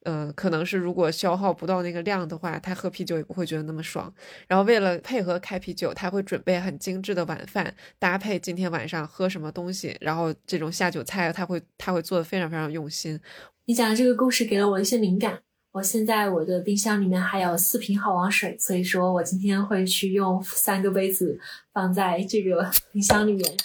[0.04, 4.10] 呃，可能是如果消耗不到那个量的话，他喝啤酒也不会觉得那么爽。
[4.48, 13.20] 然后为了配合开啤酒，他会准备很精致的晚饭，搭配今天晚上喝什么东西，然后这种下酒菜他会他会做的非常非常用心。
[13.66, 15.38] 你讲的这个故事给了我一些灵感。
[15.72, 21.38] 我现在我的冰箱里面还有四瓶好王水，所以说我今天会去用三个杯子
[21.74, 23.56] 放在这个冰箱里面。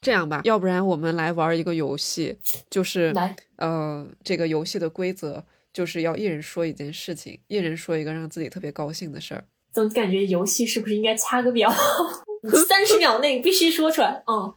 [0.00, 2.36] 这样吧，要不然我们来玩一个游戏，
[2.70, 9.44] 就是来，呃，这个游戏的规则就是要一人说一件事情，一人说一个让自己特别高兴的事儿。
[9.72, 11.72] 总感觉游戏是不是应该掐个表？
[12.66, 14.22] 三十秒内必须说出来。
[14.26, 14.54] 嗯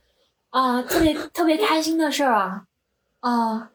[0.51, 2.65] 啊，特别特别开心的事儿啊
[3.21, 3.71] 啊！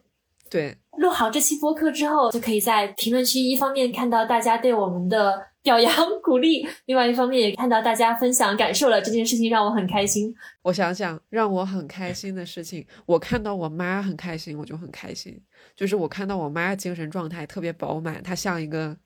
[0.50, 9.00] 对，录好这期播客之后，就可以在评论区一方面看到大家对我们的表扬鼓励，另外一方面也看到大家分享感受了。
[9.00, 10.35] 这件事情让我很开心。
[10.62, 15.40] 我想想，让我很开心的事情，我看到我妈很开心，我就很开心。
[15.74, 18.96] 就是我看到我妈精神状态特别饱满，她像一个，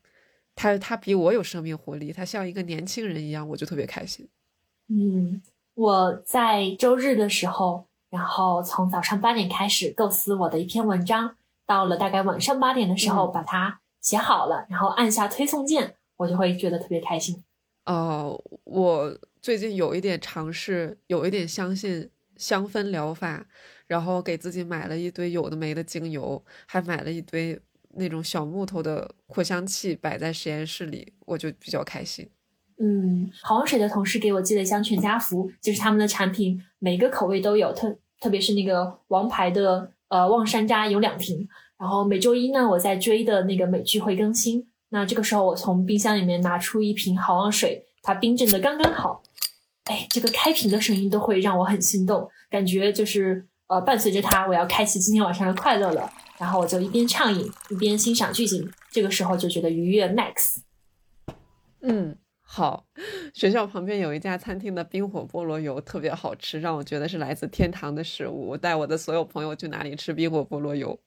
[0.55, 4.29] 她她比我有生命活力，她像一个年轻人一样，我就特别开心。
[4.87, 5.41] 嗯，
[5.73, 11.35] 我在周日的时候，然后从早上八点开始构思我的一篇文章，
[11.71, 17.41] 到了大概晚上八点的时候嗯把它写好了，然后按下推送键，我就会觉得特别开心。
[17.85, 23.45] 哦、我最近有一点尝试，有一点相信香氛疗法，
[23.87, 27.57] 然后给自己买了一堆有的没的精油，还买了一堆
[27.91, 32.29] 那种小木头的扩香器摆在实验室里，我就比较开心。
[32.79, 41.47] 嗯，好王水的同事给我寄了一箱全家福，就是他们的产品每个口味都有，特特别是那个王牌的呃望山楂有两瓶。
[41.79, 49.23] 然后每周一呢，我在追的那个美剧会更新，那这个时候我从冰箱里面拿出一瓶好望水，它冰镇的刚刚好，
[49.85, 56.13] 哎，这个开瓶的声音都会让我很心动，感觉就是呃伴随着它，我要开启今天晚上的快乐了。
[56.37, 60.57] 然后我就一边畅饮一边欣赏剧情，这个时候就觉得愉悦 max。
[61.81, 62.15] 嗯，
[62.53, 62.85] 好。
[63.33, 68.49] 学校旁边有一家餐厅的冰火菠萝油特别好吃，让我觉得是来自天堂的食物。
[68.49, 70.99] 我带我的所有朋友去哪里吃冰火菠萝油。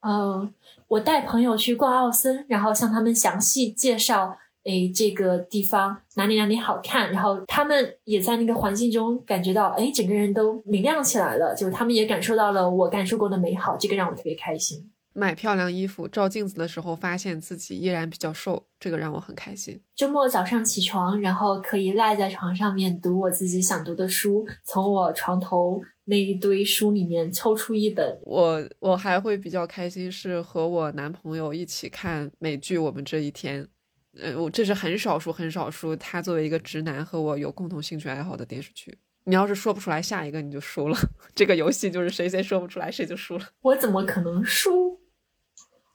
[0.00, 0.52] 嗯，
[0.86, 14.90] 我带朋友去逛奥森，然后向他们详细介绍，诶，这个地方哪里哪里好看，然后他们也在那个环境中感觉到，诶，整个人都明亮起来了，就是他们也感受到了我感受过的美好，这个让我特别开心。
[15.14, 19.80] 买漂亮衣服，照镜子的时候发现自己依然比较瘦，这个让我很开心。
[19.94, 33.64] 周末早上起床，然后可以赖在床上面读我自己想读的书，从我床头那一堆书里面抽出一本，我我还会比较开心，是和我男朋友一起看美剧《我们这一天》。
[34.20, 38.96] 呃，我这是很少数很少数，他作为一个直男和我有共同兴趣爱好的电视剧。
[39.24, 40.96] 你要是说不出来下一个，你就输了。
[41.34, 43.44] 这个游戏就是谁先说不出来，谁就输了。
[43.62, 45.00] 我怎么可能输？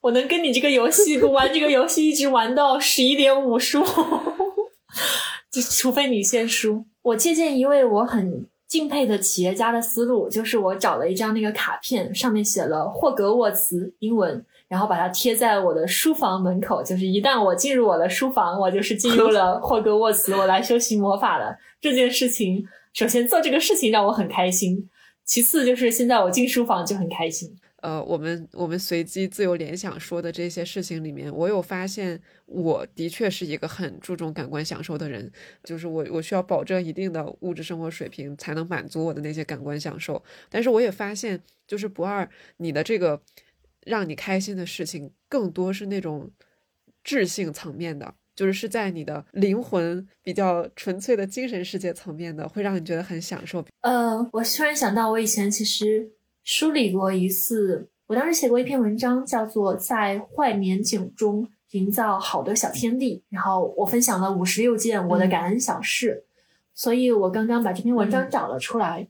[0.02, 3.84] 我能跟你这个游戏玩这个游戏一直玩到十一点五输，
[5.70, 6.84] 除非你先输。
[7.02, 16.82] 我借鉴一位我很敬佩的企业家的思路，就是我找了一张那个卡片，上面写了霍格沃茨英文，然后把它贴在我的书房门口。
[16.82, 21.56] 就是一旦我进入我的书房，我就是进入了霍格沃茨，我来修习魔法了。
[21.80, 24.88] 这件事情，首先做这个事情让我很开心，
[25.24, 27.54] 其次就是现在我进书房就很开心。
[27.82, 35.30] 呃，我们我们随机自由联想说的这些事情里面，我有发现，我的确是一个很注重感官享受的人，
[35.64, 40.22] 就是我我需要保证一定的物质生活水平才能满足我的那些感官享受。
[40.48, 43.22] 但是我也发现，就是不二，你的这个
[43.86, 46.30] 让你开心的事情，更多是那种
[47.02, 53.64] 智性层面的，就是是在你的灵魂比较纯粹的精神世界层面的，会让你觉得很享受。
[53.80, 56.12] 呃，我突然想到，我以前其实。
[56.42, 66.24] 梳理过一次，我当时写过一篇文章，叫做《在坏年景中营造好的小天地》，然后我分享了五十六件我的感恩小事。
[66.74, 69.06] 所以我刚刚把这篇文章找了出来，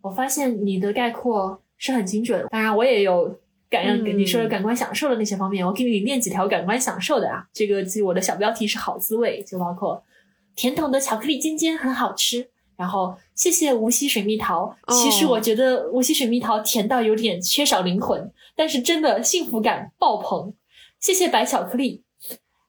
[0.00, 2.44] 我发现你的概括是很精准。
[2.50, 3.38] 当然，我也有
[3.70, 7.46] 感恩你说的感官享受的那些方面，我给你念几条感官享受的啊。
[7.52, 10.02] 这个就我的小标题是好滋味，就包括
[10.56, 12.50] 甜筒的巧克力尖尖很好吃。
[12.82, 14.76] 然后谢谢无锡水蜜桃。
[14.88, 20.52] 其实我觉得无锡水蜜桃甜到有点缺少灵魂，但是真的幸福感爆棚。
[20.98, 22.02] 谢谢白巧克力。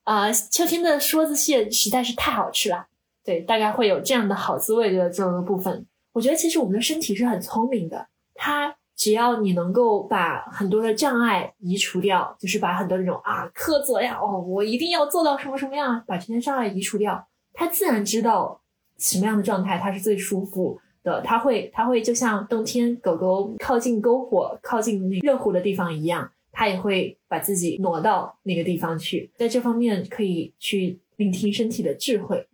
[0.03, 2.85] 啊，秋天的梭子蟹实在是太好吃了。
[3.25, 5.87] 对，大概会有这样的好滋味的这个部分。
[6.11, 18.61] 我觉得其实我们的身体是很聪明的，它只要你能够把很多的障碍移除掉，就是把很多那种啊苛责呀，哦，我一定要做到什么什么样，把这些障碍移除掉，它自然知道。
[19.03, 21.21] 什么样的状态它是最舒服的？
[21.21, 29.29] 它会，它会就像冬天狗狗靠近篝火、靠近那热乎的地方一样，它也会把自己挪到那个地方去。
[29.35, 32.47] 在这方面，可以去聆听身体的智慧。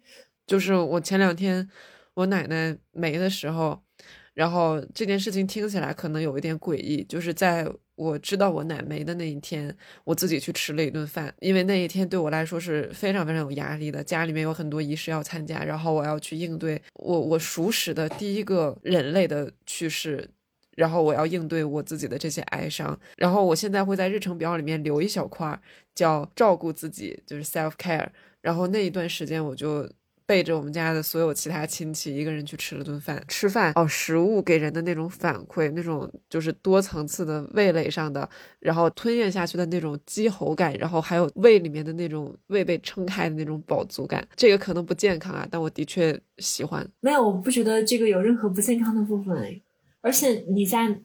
[0.48, 1.70] 就是我前两天
[2.16, 3.80] 我奶奶没的时候，
[4.34, 7.72] 然后这件事情听起来可能有一点诡异，就是在。
[8.00, 20.26] 我知道我奶没的那一天，我自己去吃了一顿饭，因为那一天对我来说是非常非常有压力的，家里面有很多仪式要参加，然后我要去应对我我熟识的第一个人类的去世，
[20.78, 25.60] 然后我要应对我自己的这些哀伤，然后我现在会在日程表里面留一小块
[25.94, 28.08] 叫照顾自己，就是 self care，
[28.42, 29.90] 然后那一段时间我就。
[30.30, 33.20] 背着我们家的所有其他亲戚，一个人去吃了顿饭。
[33.28, 44.24] 吃饭哦，食物给人的那种反馈，那种就是多层次的味蕾上的，然后吞咽下去的那种饥喉感，然后还有胃里面的那种胃被撑开的那种饱足感。
[44.36, 46.88] 这个可能不健康啊，但我的确喜欢。
[47.00, 49.60] 没有，我不觉得这个有任何不健康的部分哎。
[50.02, 50.96] 而且你在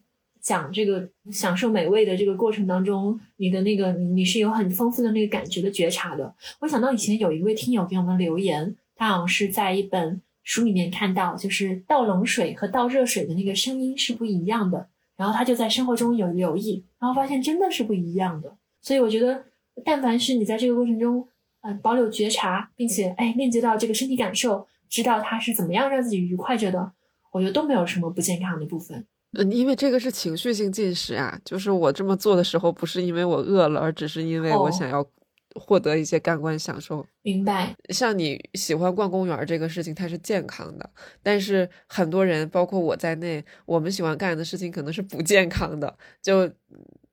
[0.42, 6.34] 讲这个享受美味的这个过程当中，你的那个你是有很丰富的那个感觉的觉察的。
[6.60, 8.76] 我想到以前有一位听友给我们留言。
[8.96, 14.88] 他好像是在一本书里面看到，就是倒冷水和倒热水的那个声音是不一样的。
[15.16, 18.56] 然后他就在生活中有留意，然后发现真的是不一样的。
[18.82, 19.44] 所以我觉得，
[19.84, 21.26] 但凡是你在这个过程中，
[21.60, 26.92] 嗯，保有觉察，并且哎链接到这个身体感受，知道它是怎么样让自己愉快着的，
[27.30, 29.06] 我觉得都没有什么不健康的部分。
[29.38, 35.06] 嗯，因为这个是情绪性进食啊，就是我这么做的时候，不是因为我饿了，而只是因为我想要。
[35.54, 37.74] 获得一些感官享受，明白。
[37.90, 40.90] 像你喜欢逛公园这个事情，它是健康的。
[41.22, 45.96] 但是很多人，包括我在内，我们喜欢干的事情可能是不健康的。
[46.20, 46.50] 就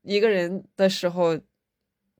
[0.02, 1.40] 一个人的时候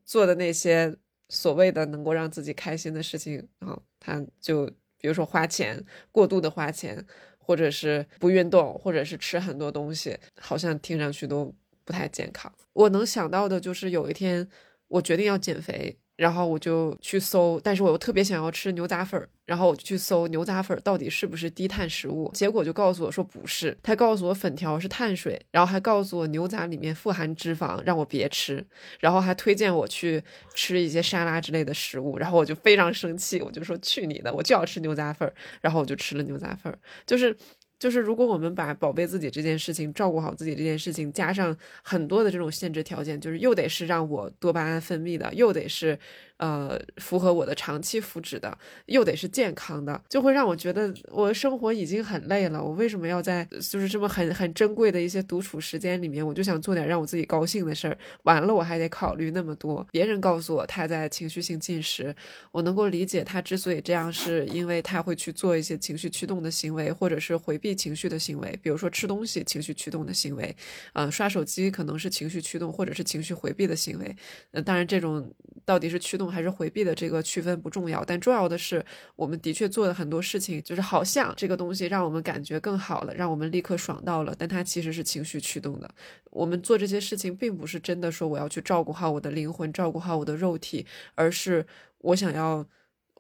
[0.06, 0.96] 做的那些
[1.28, 4.68] 所谓的能够让自己开心的事情啊，他就
[5.00, 7.04] 比如说花钱，过度的花钱，
[7.40, 11.52] 或者是不运动，或者是吃很多东西，好像听上去都
[11.84, 12.54] 不太健康。
[12.74, 14.48] 我能想到的就是有一天
[14.88, 15.98] 我决定要减肥。
[16.22, 28.64] 然后我就去搜，但是我又特别想要吃牛杂粉儿，然后我就去搜牛杂粉儿到底是不是低碳食物，结果就告诉我说不是，他告诉我粉条是碳水，然后还告诉我牛杂里面富含脂肪，让我别吃，
[29.00, 37.36] 然后还推荐我去吃一些沙拉之类的食物，然后我就非常生气，我就说去你的，我就要吃牛杂粉儿，然后我就吃了牛杂粉儿，就是。
[37.82, 45.98] 就是如果我们把宝贝自己这件事情、照顾好自己这件事情，加上很多的这种限制条件，就是又得是让我多巴胺分泌的，又得是。
[46.42, 52.62] 呃，符合我的长期福祉的，又得是健康的，就会让我觉得我生活已经很累了。
[52.62, 57.96] 我为什么要在就是这么很很珍贵的一些独处时间里面，我就想做点让我自己高兴的事儿。
[58.24, 59.86] 完了，我还得考虑那么多。
[59.92, 62.16] 别人告诉我他在情绪性进食，
[62.52, 70.56] 我能够理解他之所以这样，是因为他会去做一些情绪驱动的行为，或者是回避情绪的行为，比如说吃东西，情绪驱动的行为。
[70.94, 74.16] 嗯，刷手机可能是情绪驱动，或者是情绪回避的行为。
[74.50, 75.32] 呃，当然这种
[75.64, 76.31] 到底是驱动。
[76.32, 78.84] 还是回避的这个区分不重要，但重要的是，
[79.16, 85.94] 我们的确做的很多事情，就是好像这个东西让我们感觉更好了，让我们立刻爽到了，但它其实是情绪驱动的。
[86.32, 91.66] 我们做这些事情，并不是真的说我要去照顾好我的灵魂，照顾好我的肉体，而是
[91.98, 92.66] 我想要。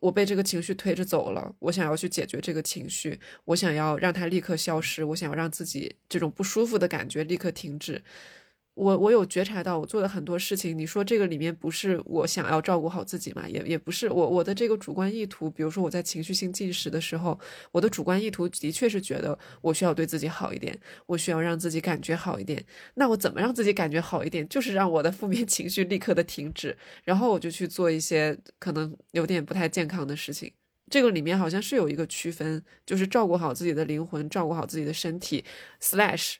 [0.01, 8.01] 我被这个情绪推着走了，我想要去解决这个情绪，我想要让它立刻消失，我想要让自己这种不舒服的感觉立刻停止。
[8.73, 13.47] 我我有觉察到，我做的很多事情，你说这个里面不是我想要照顾好自己嘛？
[13.47, 15.49] 也也不是我我的这个主观意图。
[15.49, 17.37] 比如说我在情绪性进食的时候，
[17.73, 22.63] 我的主观意图的确是觉得我需要对自己好一点，我需要让自己感觉好一点。
[22.95, 24.47] 那我怎么让自己感觉好一点？
[24.47, 30.51] 就是让我的负面 情绪立刻的停止，然后我就去做一些可能有点不太健康的事情。
[30.89, 35.43] 这个里面好像是有一个区分，就是照顾好自己的灵魂，照顾好自己的身体
[35.81, 36.35] ，slash。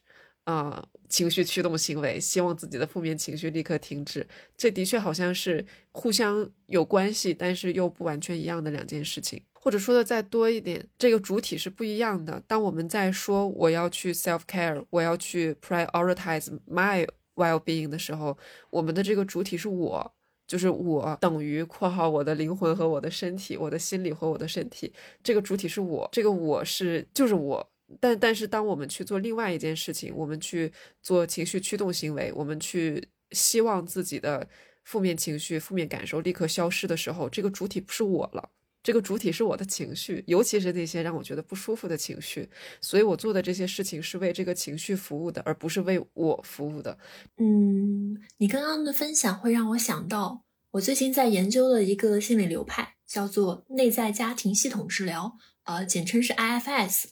[0.46, 4.28] 啊，情绪驱动行为，希望自己的负面情绪立刻停止，
[4.58, 9.42] 这的确好像是互相有关系，但是又不完全一样的两件事情。
[9.54, 12.42] 或者说的再多一点，这个主体是不一样的。
[12.48, 18.36] 当我们在说我要去 self care，我要去 prioritize my well being 的时候，
[18.72, 20.12] 我们的这个主体是我，
[20.48, 27.70] 就是我等于括号我的灵魂和我的身体，我的心理和我的身体，这个主体是我，这个我是就是我。
[28.00, 30.72] 但但是，当我们去做另外一件事情，我们去
[31.02, 34.48] 做情绪驱动行为，我们去希望自己的
[34.84, 38.50] 负面情绪、负面感受立刻消失的时候，这个主体不是我了，
[38.84, 42.50] 这个主体是我的情绪，尤其是那些让我觉得不舒服的情绪。
[42.82, 46.98] 所以我做的这些事情是为这个情绪服务的，而不是为我服务的。
[47.38, 57.10] 嗯，你刚刚的分享会让我想到，我最近在研究的一个心理流派，叫做内在家庭系统治疗，呃，简称是 IFS。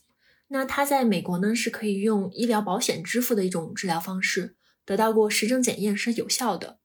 [0.50, 6.80] 那它在美国呢是可以用医疗保险支付的一种治疗方式，得到过实证检验是有效的。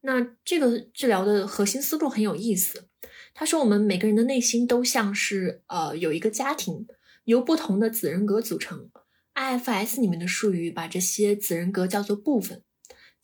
[0.00, 2.88] 那这个治疗的核心思路很有意思，
[3.34, 6.86] 他说我们每个人的内心都像是呃有一个家庭，
[7.24, 8.90] 由不同的子人格组成。
[9.34, 12.62] IFS 里面的术语把这些子人格叫做部分。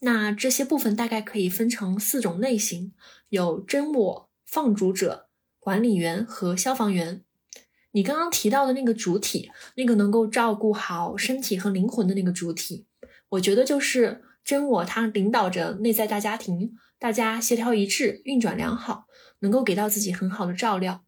[0.00, 2.94] 那这些部分大概可以分成四种类型，
[3.28, 7.24] 有真我、放逐者、管理员和消防员。
[7.92, 12.86] 你刚刚提到的那个主体，那个能够照顾好身体和灵魂的那个主体，
[13.30, 19.06] 我觉得就是真我，它领导着内在大家庭，大家协调一致，运转良好，
[19.40, 21.04] 能够给到自己很好的照料。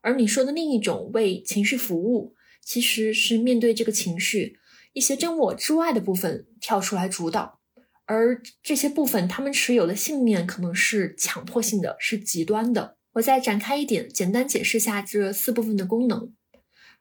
[0.00, 4.58] 而你说的另一种为情绪服务，其实是面对这个情绪，
[4.92, 7.60] 一些真我之外的部分跳出来主导，
[8.06, 12.96] 而这些部分他们持有的信念可能是强迫性的，是极端的。
[13.14, 16.34] 我再展开一点，简单解释下这四部分的功能。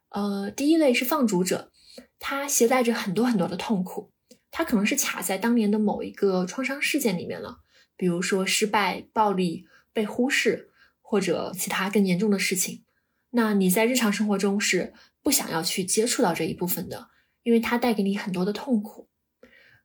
[0.10, 1.72] 呃，第一类是放逐者，
[2.20, 4.12] 他携带着很多很多的痛苦，
[4.52, 7.62] 他可能是卡在当年的某一个创伤事件里面了，
[7.98, 10.70] 比如说失败、暴力、被忽视，
[11.02, 12.84] 或者其他更严重的事情。
[13.32, 14.94] 那你在日常生活中是
[15.24, 17.08] 不想要去接触到这一部分的，
[17.42, 19.10] 因为它带给你很多的痛苦。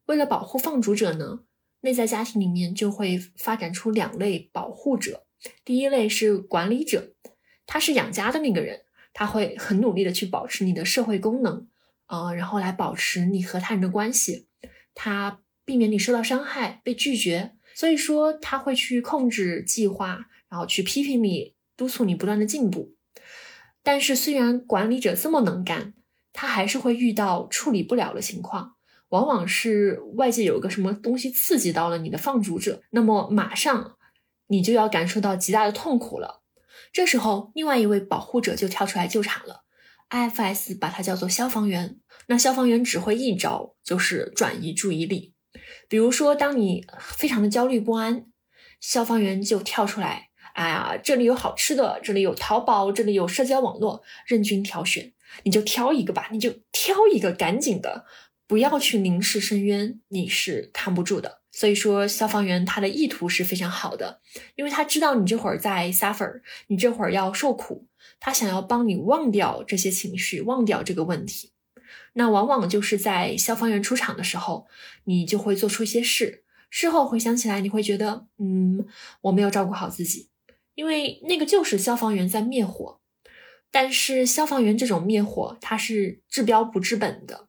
[0.04, 1.40] 为了保护放逐者呢，
[1.80, 5.24] 内在家庭里面就会发展出两类保护者。
[5.64, 7.14] 第一类是管理者，
[7.66, 8.82] 他是养家的那个人，
[9.12, 11.68] 他会很努力的去保持你的社会功能，
[12.06, 14.48] 呃，然后来保持你和他人的关系，
[14.94, 22.94] 他避免你受到伤害、被拒绝，所以说他会去控制计划，然后去批评你，督促你不断的进步。
[23.82, 25.94] 但是虽然管理者这么能干，
[26.32, 28.74] 他还是会遇到处理不了的情况，
[29.10, 33.97] 往往是外界有个什么东西刺激到了你的放逐者，那么马上。
[34.48, 36.42] 你就要感受到极大的痛苦了。
[36.92, 39.64] 这时候，另外一位保护者就跳出来救场了。
[40.10, 42.00] IFS 把它叫做消防员。
[42.26, 45.34] 那消防员只会一招，就是转移注意力。
[45.88, 48.26] 比如说，当你非常的焦虑不安，
[48.80, 58.06] 消防员就跳出来：“哎呀，这里有好吃的，这里有淘宝，这里有社交网络，任君挑选，你就挑一个吧，你就挑一个，赶紧的，
[58.46, 64.20] 不要去凝视深渊，你是扛不住的。”所以说，消防员他的意图是非常好的，
[64.54, 67.88] 因为他知道你这会儿在 suffer，你这会儿要受苦，
[68.20, 71.50] 他想要帮你忘掉这些情绪，忘掉这个问题。
[72.12, 74.68] 那往往就是在消防员出场的时候，
[75.06, 78.86] 你就会做出一些事，事后回想起来，你会觉得，嗯，
[79.22, 80.28] 我没有照顾好自己，
[80.76, 83.00] 因为那个就是消防员在灭火。
[83.72, 87.48] 但是消防员这种灭火，它是治标不治本的。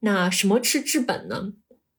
[0.00, 1.52] 那什么是治本呢？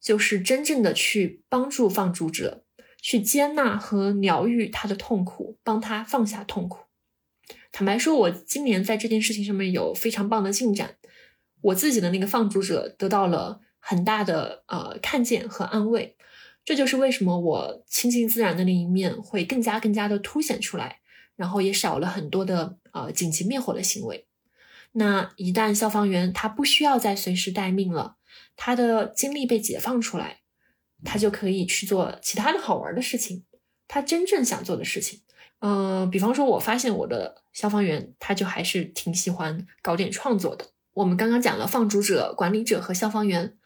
[0.08, 2.64] 就是真正的去帮助放逐者，
[3.02, 6.86] 去接纳和疗愈他的痛苦，帮他放下痛苦。
[7.74, 10.96] 坦白说，我今年在这件事情上面有非常棒的进展，
[11.60, 16.16] 我自己的那个放逐者得到了很大的呃看见和安慰。
[16.64, 21.02] 这就是为什么我亲近自然的那一面会更加更加的凸显出来，
[21.36, 24.26] 然后也少了很多的呃紧急灭火的行为。
[24.94, 28.16] 那一旦消防员他不需要再随时待命了，
[28.58, 30.42] 他的精力被解放出来，
[31.06, 33.46] 他就可以去做其他的好玩的事情，
[33.88, 35.22] 他真正想做的事情。
[35.60, 40.66] 嗯，比方说，我发现我的消防员他就还是挺喜欢搞点创作的。
[40.94, 43.58] 我们刚刚讲了放逐者、管理者和消防员，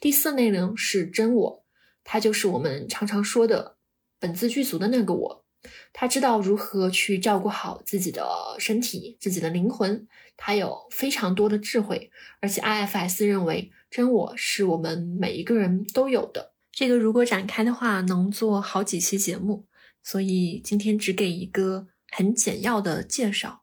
[0.00, 1.64] 第四类呢是真我。
[2.02, 3.76] 他就是我们常常说的
[4.20, 5.44] 本自具足的那个我，
[5.92, 8.24] 他知道如何去照顾好自己的
[8.60, 16.52] 身体、自己的灵魂，他有非常多的智慧，而且 IFS 认为真我是我们每一个人都有的。
[16.70, 19.66] 这个如果展开的话，能做好几期节目，
[20.02, 23.62] 所以今天只给一个很简要的介绍。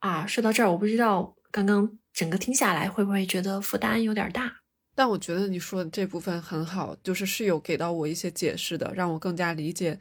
[0.00, 4.52] 啊，说到这儿，我不知道刚刚整个听下来会不会觉得负担有点大。
[4.96, 10.00] 但我觉得你说的这部分很好，就是是有给到我一些解释的，让我更加理解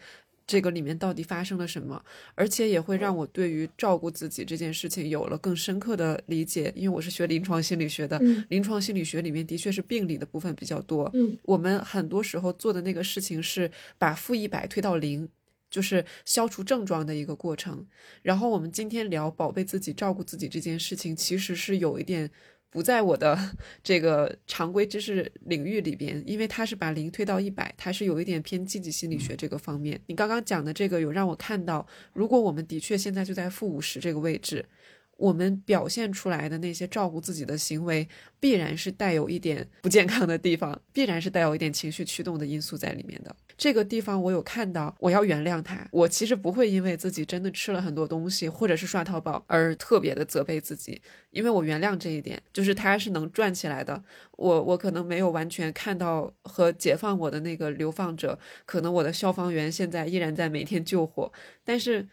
[0.51, 2.03] 这个里面到底发生了什么，
[2.35, 6.73] 而且也会让我对于照顾自己这件事情有了更深刻的理解。
[6.75, 11.09] 因为我是学临床心理学的，临床心理学里面的确是病理的部分比较多。
[11.13, 15.29] 嗯，我们很多时候做的那个事情是把负一百推到零，
[15.69, 17.87] 就是消除症状的一个过程。
[18.21, 22.29] 然后我们今天聊宝贝自己、照顾自己这件事情，其实是有一点。
[22.71, 23.37] 不在我的
[23.83, 29.99] 这个常规知识领域里边，因为它是把零推到一百，它是有一点偏积极心理学这个方面。
[30.07, 34.65] 你刚刚讲的这个有让我看到，如果我们的确现在就在负五十这个位置，
[35.21, 38.07] 我们表现出来的那些照顾自己的行为，
[38.39, 43.35] 必然是带有一点不健康的地方，必然是带有一点情绪驱动的因素在里面的。
[43.55, 45.87] 这个地方我有看到，我要原谅他。
[45.91, 50.99] 我其实不会因为自己真的吃了很多东西，或者是刷淘宝而特别的责备自己，
[51.29, 54.03] 因为我原谅这一点，就是他是能转起来的。
[54.31, 61.31] 我我可能没有完全看到和解放我的那个流放者，可能我的消防员现在依然在每天救火，
[61.63, 62.07] 但是，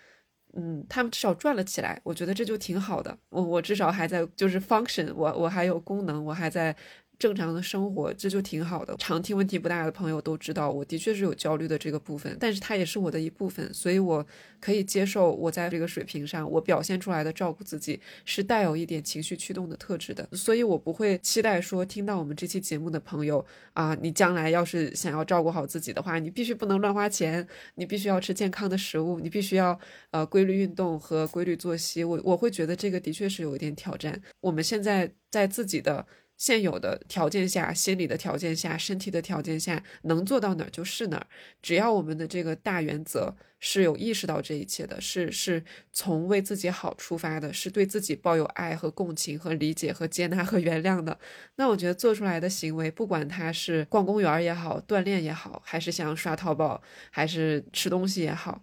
[0.55, 3.17] 嗯，他们至少转了起来，我觉得这就挺好的。
[3.31, 6.75] 我我至少还在就是 function，我我还有功能，我还在。
[7.19, 8.95] 正常的生活，这就挺好的。
[8.97, 14.25] 常听问题不大的朋友都知道，我的确是有焦虑的这个部分，但是它也是我的一部分，所以我
[14.61, 27.45] 可以接受我在这个水平上，我表现出来的照顾自己是带有一点情绪驱动的特质的，所以我不会期待说听到我们这期节目的朋友啊，你将来要是想要照顾好自己的话，你必须不能乱花钱，
[27.75, 29.79] 你必须要吃健康的食物，你必须要
[30.13, 32.05] 呃规律运动和规律作息。
[32.05, 34.21] 我我会觉得这个的确是有一点挑战。
[34.41, 36.07] 我们现在在自己的。
[36.39, 41.27] 现有的条件下，心理的条件下，身体的条件下，能做到哪儿就是哪儿。
[41.61, 51.19] 只要我们的这个大原则是有意识到这一切的，是是从为自己好出发的，是对自己抱有爱和共情和理解和接纳和原谅的，
[51.57, 56.81] 那我觉得做出来的行为，不管他是逛公园也好，锻炼也好，还是像刷淘宝，
[57.11, 58.63] 还是吃东西也好，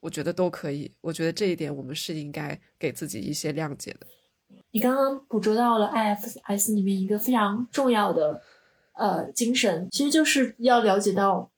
[0.00, 0.90] 我觉得都可以。
[1.02, 4.06] 我觉得这一点我们是应该给自己一些谅解的。
[4.72, 8.40] 你刚刚捕捉到了 IFS 里面一个非常重要的
[8.94, 11.50] 呃精神，其实就是要了解到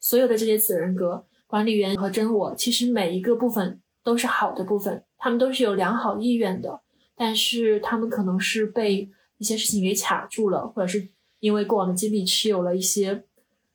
[0.00, 6.80] 所有的这些子人格、管理员和真我，其实每一个部分都是好的部分，他们都是有良好意愿的，
[7.14, 9.08] 但是他们可能是被
[9.38, 11.08] 一些事情给卡住了，或者是
[11.40, 13.24] 因为过往的经历持有了一些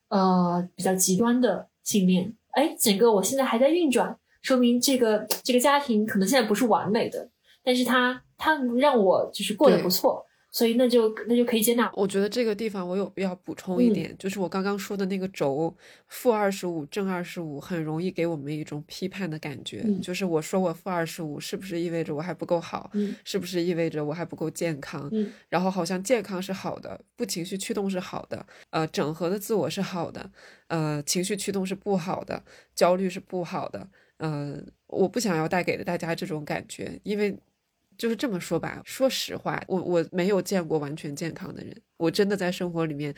[0.10, 2.34] 呃比较极端的信念。
[2.52, 7.30] 哎，整个我现在还在运转，说明这个这个家庭可能现在不是完美的，
[7.64, 8.22] 但是他。
[8.44, 11.92] 他让我就是过得不错，所以那就那就可以接纳。
[11.94, 15.72] 我觉得这个地方我有必要补充一点，就是我刚刚说的那个轴，
[16.08, 19.86] 负二十五正二十五，很容易给我们一种批判的感觉。
[20.02, 22.90] 就是我说我负二十五，是不是意味着我还不够好？
[23.24, 25.08] 是不是意味着我还不够健康？
[25.48, 30.32] 然后好像健康是好的，不情绪驱动是好的，呃，整合的自我是好的，
[30.66, 32.44] 呃，情绪驱动是不好的，
[32.74, 33.88] 焦虑是不好的。
[34.18, 37.38] 嗯，我不想要带给大家这种感觉，因为。
[38.02, 43.14] 就是这么说吧，说实话，我我没有见过完全健康的人，我真的在生活里面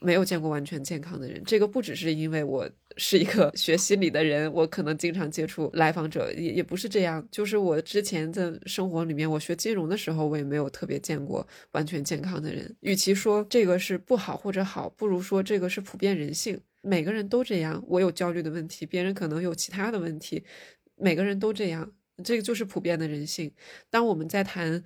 [0.00, 1.40] 没有见过完全健康的人。
[1.46, 7.24] 这个不只是因为我是一个 学心理的人，我可能经常接触来访者，也也不是这样。
[7.30, 12.74] 就是我之前在生活里面，我学金融的时候，我也没有特别见过完全健康的人。
[12.80, 17.80] 与其说这个是不好或者好，不如说这个是普遍人性，每个人都这样。
[17.86, 20.42] 我有焦虑的问题，别人可能有其他的问题，
[20.96, 21.92] 每个人都这样。
[22.24, 23.52] 这个就是普遍的人性。
[23.90, 24.82] 当我们在谈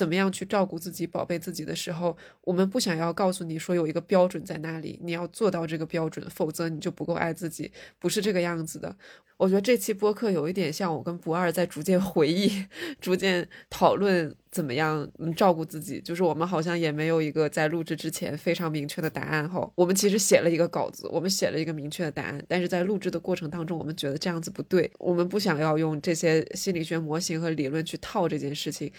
[0.00, 8.96] 怎么样去照顾自己、宝贝自己的时候，我们不想要告诉你说有一个标准在那里，你要做到这个标准，否则你就不够爱自己，不是这个样子的。
[9.36, 12.64] 我觉得这期播客有一点像我跟不二在逐渐 回忆、
[12.98, 16.00] 逐渐讨论怎么样照顾自己？
[16.00, 19.48] 就是我们好像也没有一个在录制之前非常明确的答案。
[19.48, 28.92] 后，我们其实写了一个稿子，我们写了一个明确的答案，但是在录制的过程当中，我们觉得这样子不对，我们不想要用这些心理学模型和理论去套这件事情，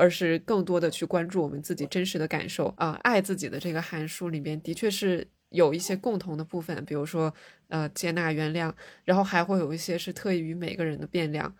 [0.00, 2.98] 而是更多的去关注我们自己真实的感受啊。
[3.02, 7.32] 爱自己的这个函数里面的确是有一些共同的部分，比如说
[7.68, 8.72] 呃接纳、原谅，
[9.04, 11.54] 然后还会有一些是特异于每个人的变量。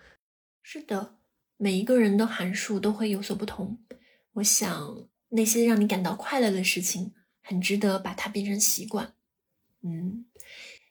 [0.63, 1.17] 是的。
[1.63, 3.77] 每一个人的函数都会有所不同。
[4.33, 7.13] 我想那些让你感到快乐的事情，
[7.43, 9.13] 很值得把它变成习惯。
[9.83, 10.25] 嗯，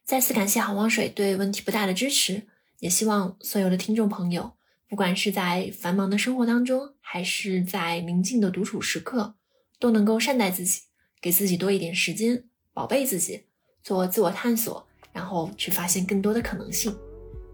[0.04, 2.44] 再次感谢好望水对问题不大的支持，
[2.82, 4.54] 也希望所有的听众朋友，
[4.90, 9.36] 不管是在繁忙的生活当中，还是在宁静的独处时刻，
[9.80, 10.82] 都能够善待自己，
[11.22, 13.46] 给自己多一点时间，宝贝自己，
[13.84, 16.98] 做自我探索，然后去发现更多的可能性。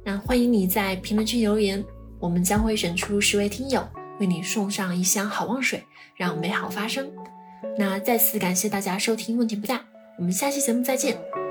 [0.06, 1.84] 那欢迎你在评论区留言。
[2.18, 3.86] 我们将会选出十位听友，
[4.20, 5.84] 为你送上一箱好望水，
[6.16, 7.12] 让美好发生。
[7.78, 9.86] 那再次感谢大家收听，问题不大，
[10.18, 11.45] 我们下期节目再见。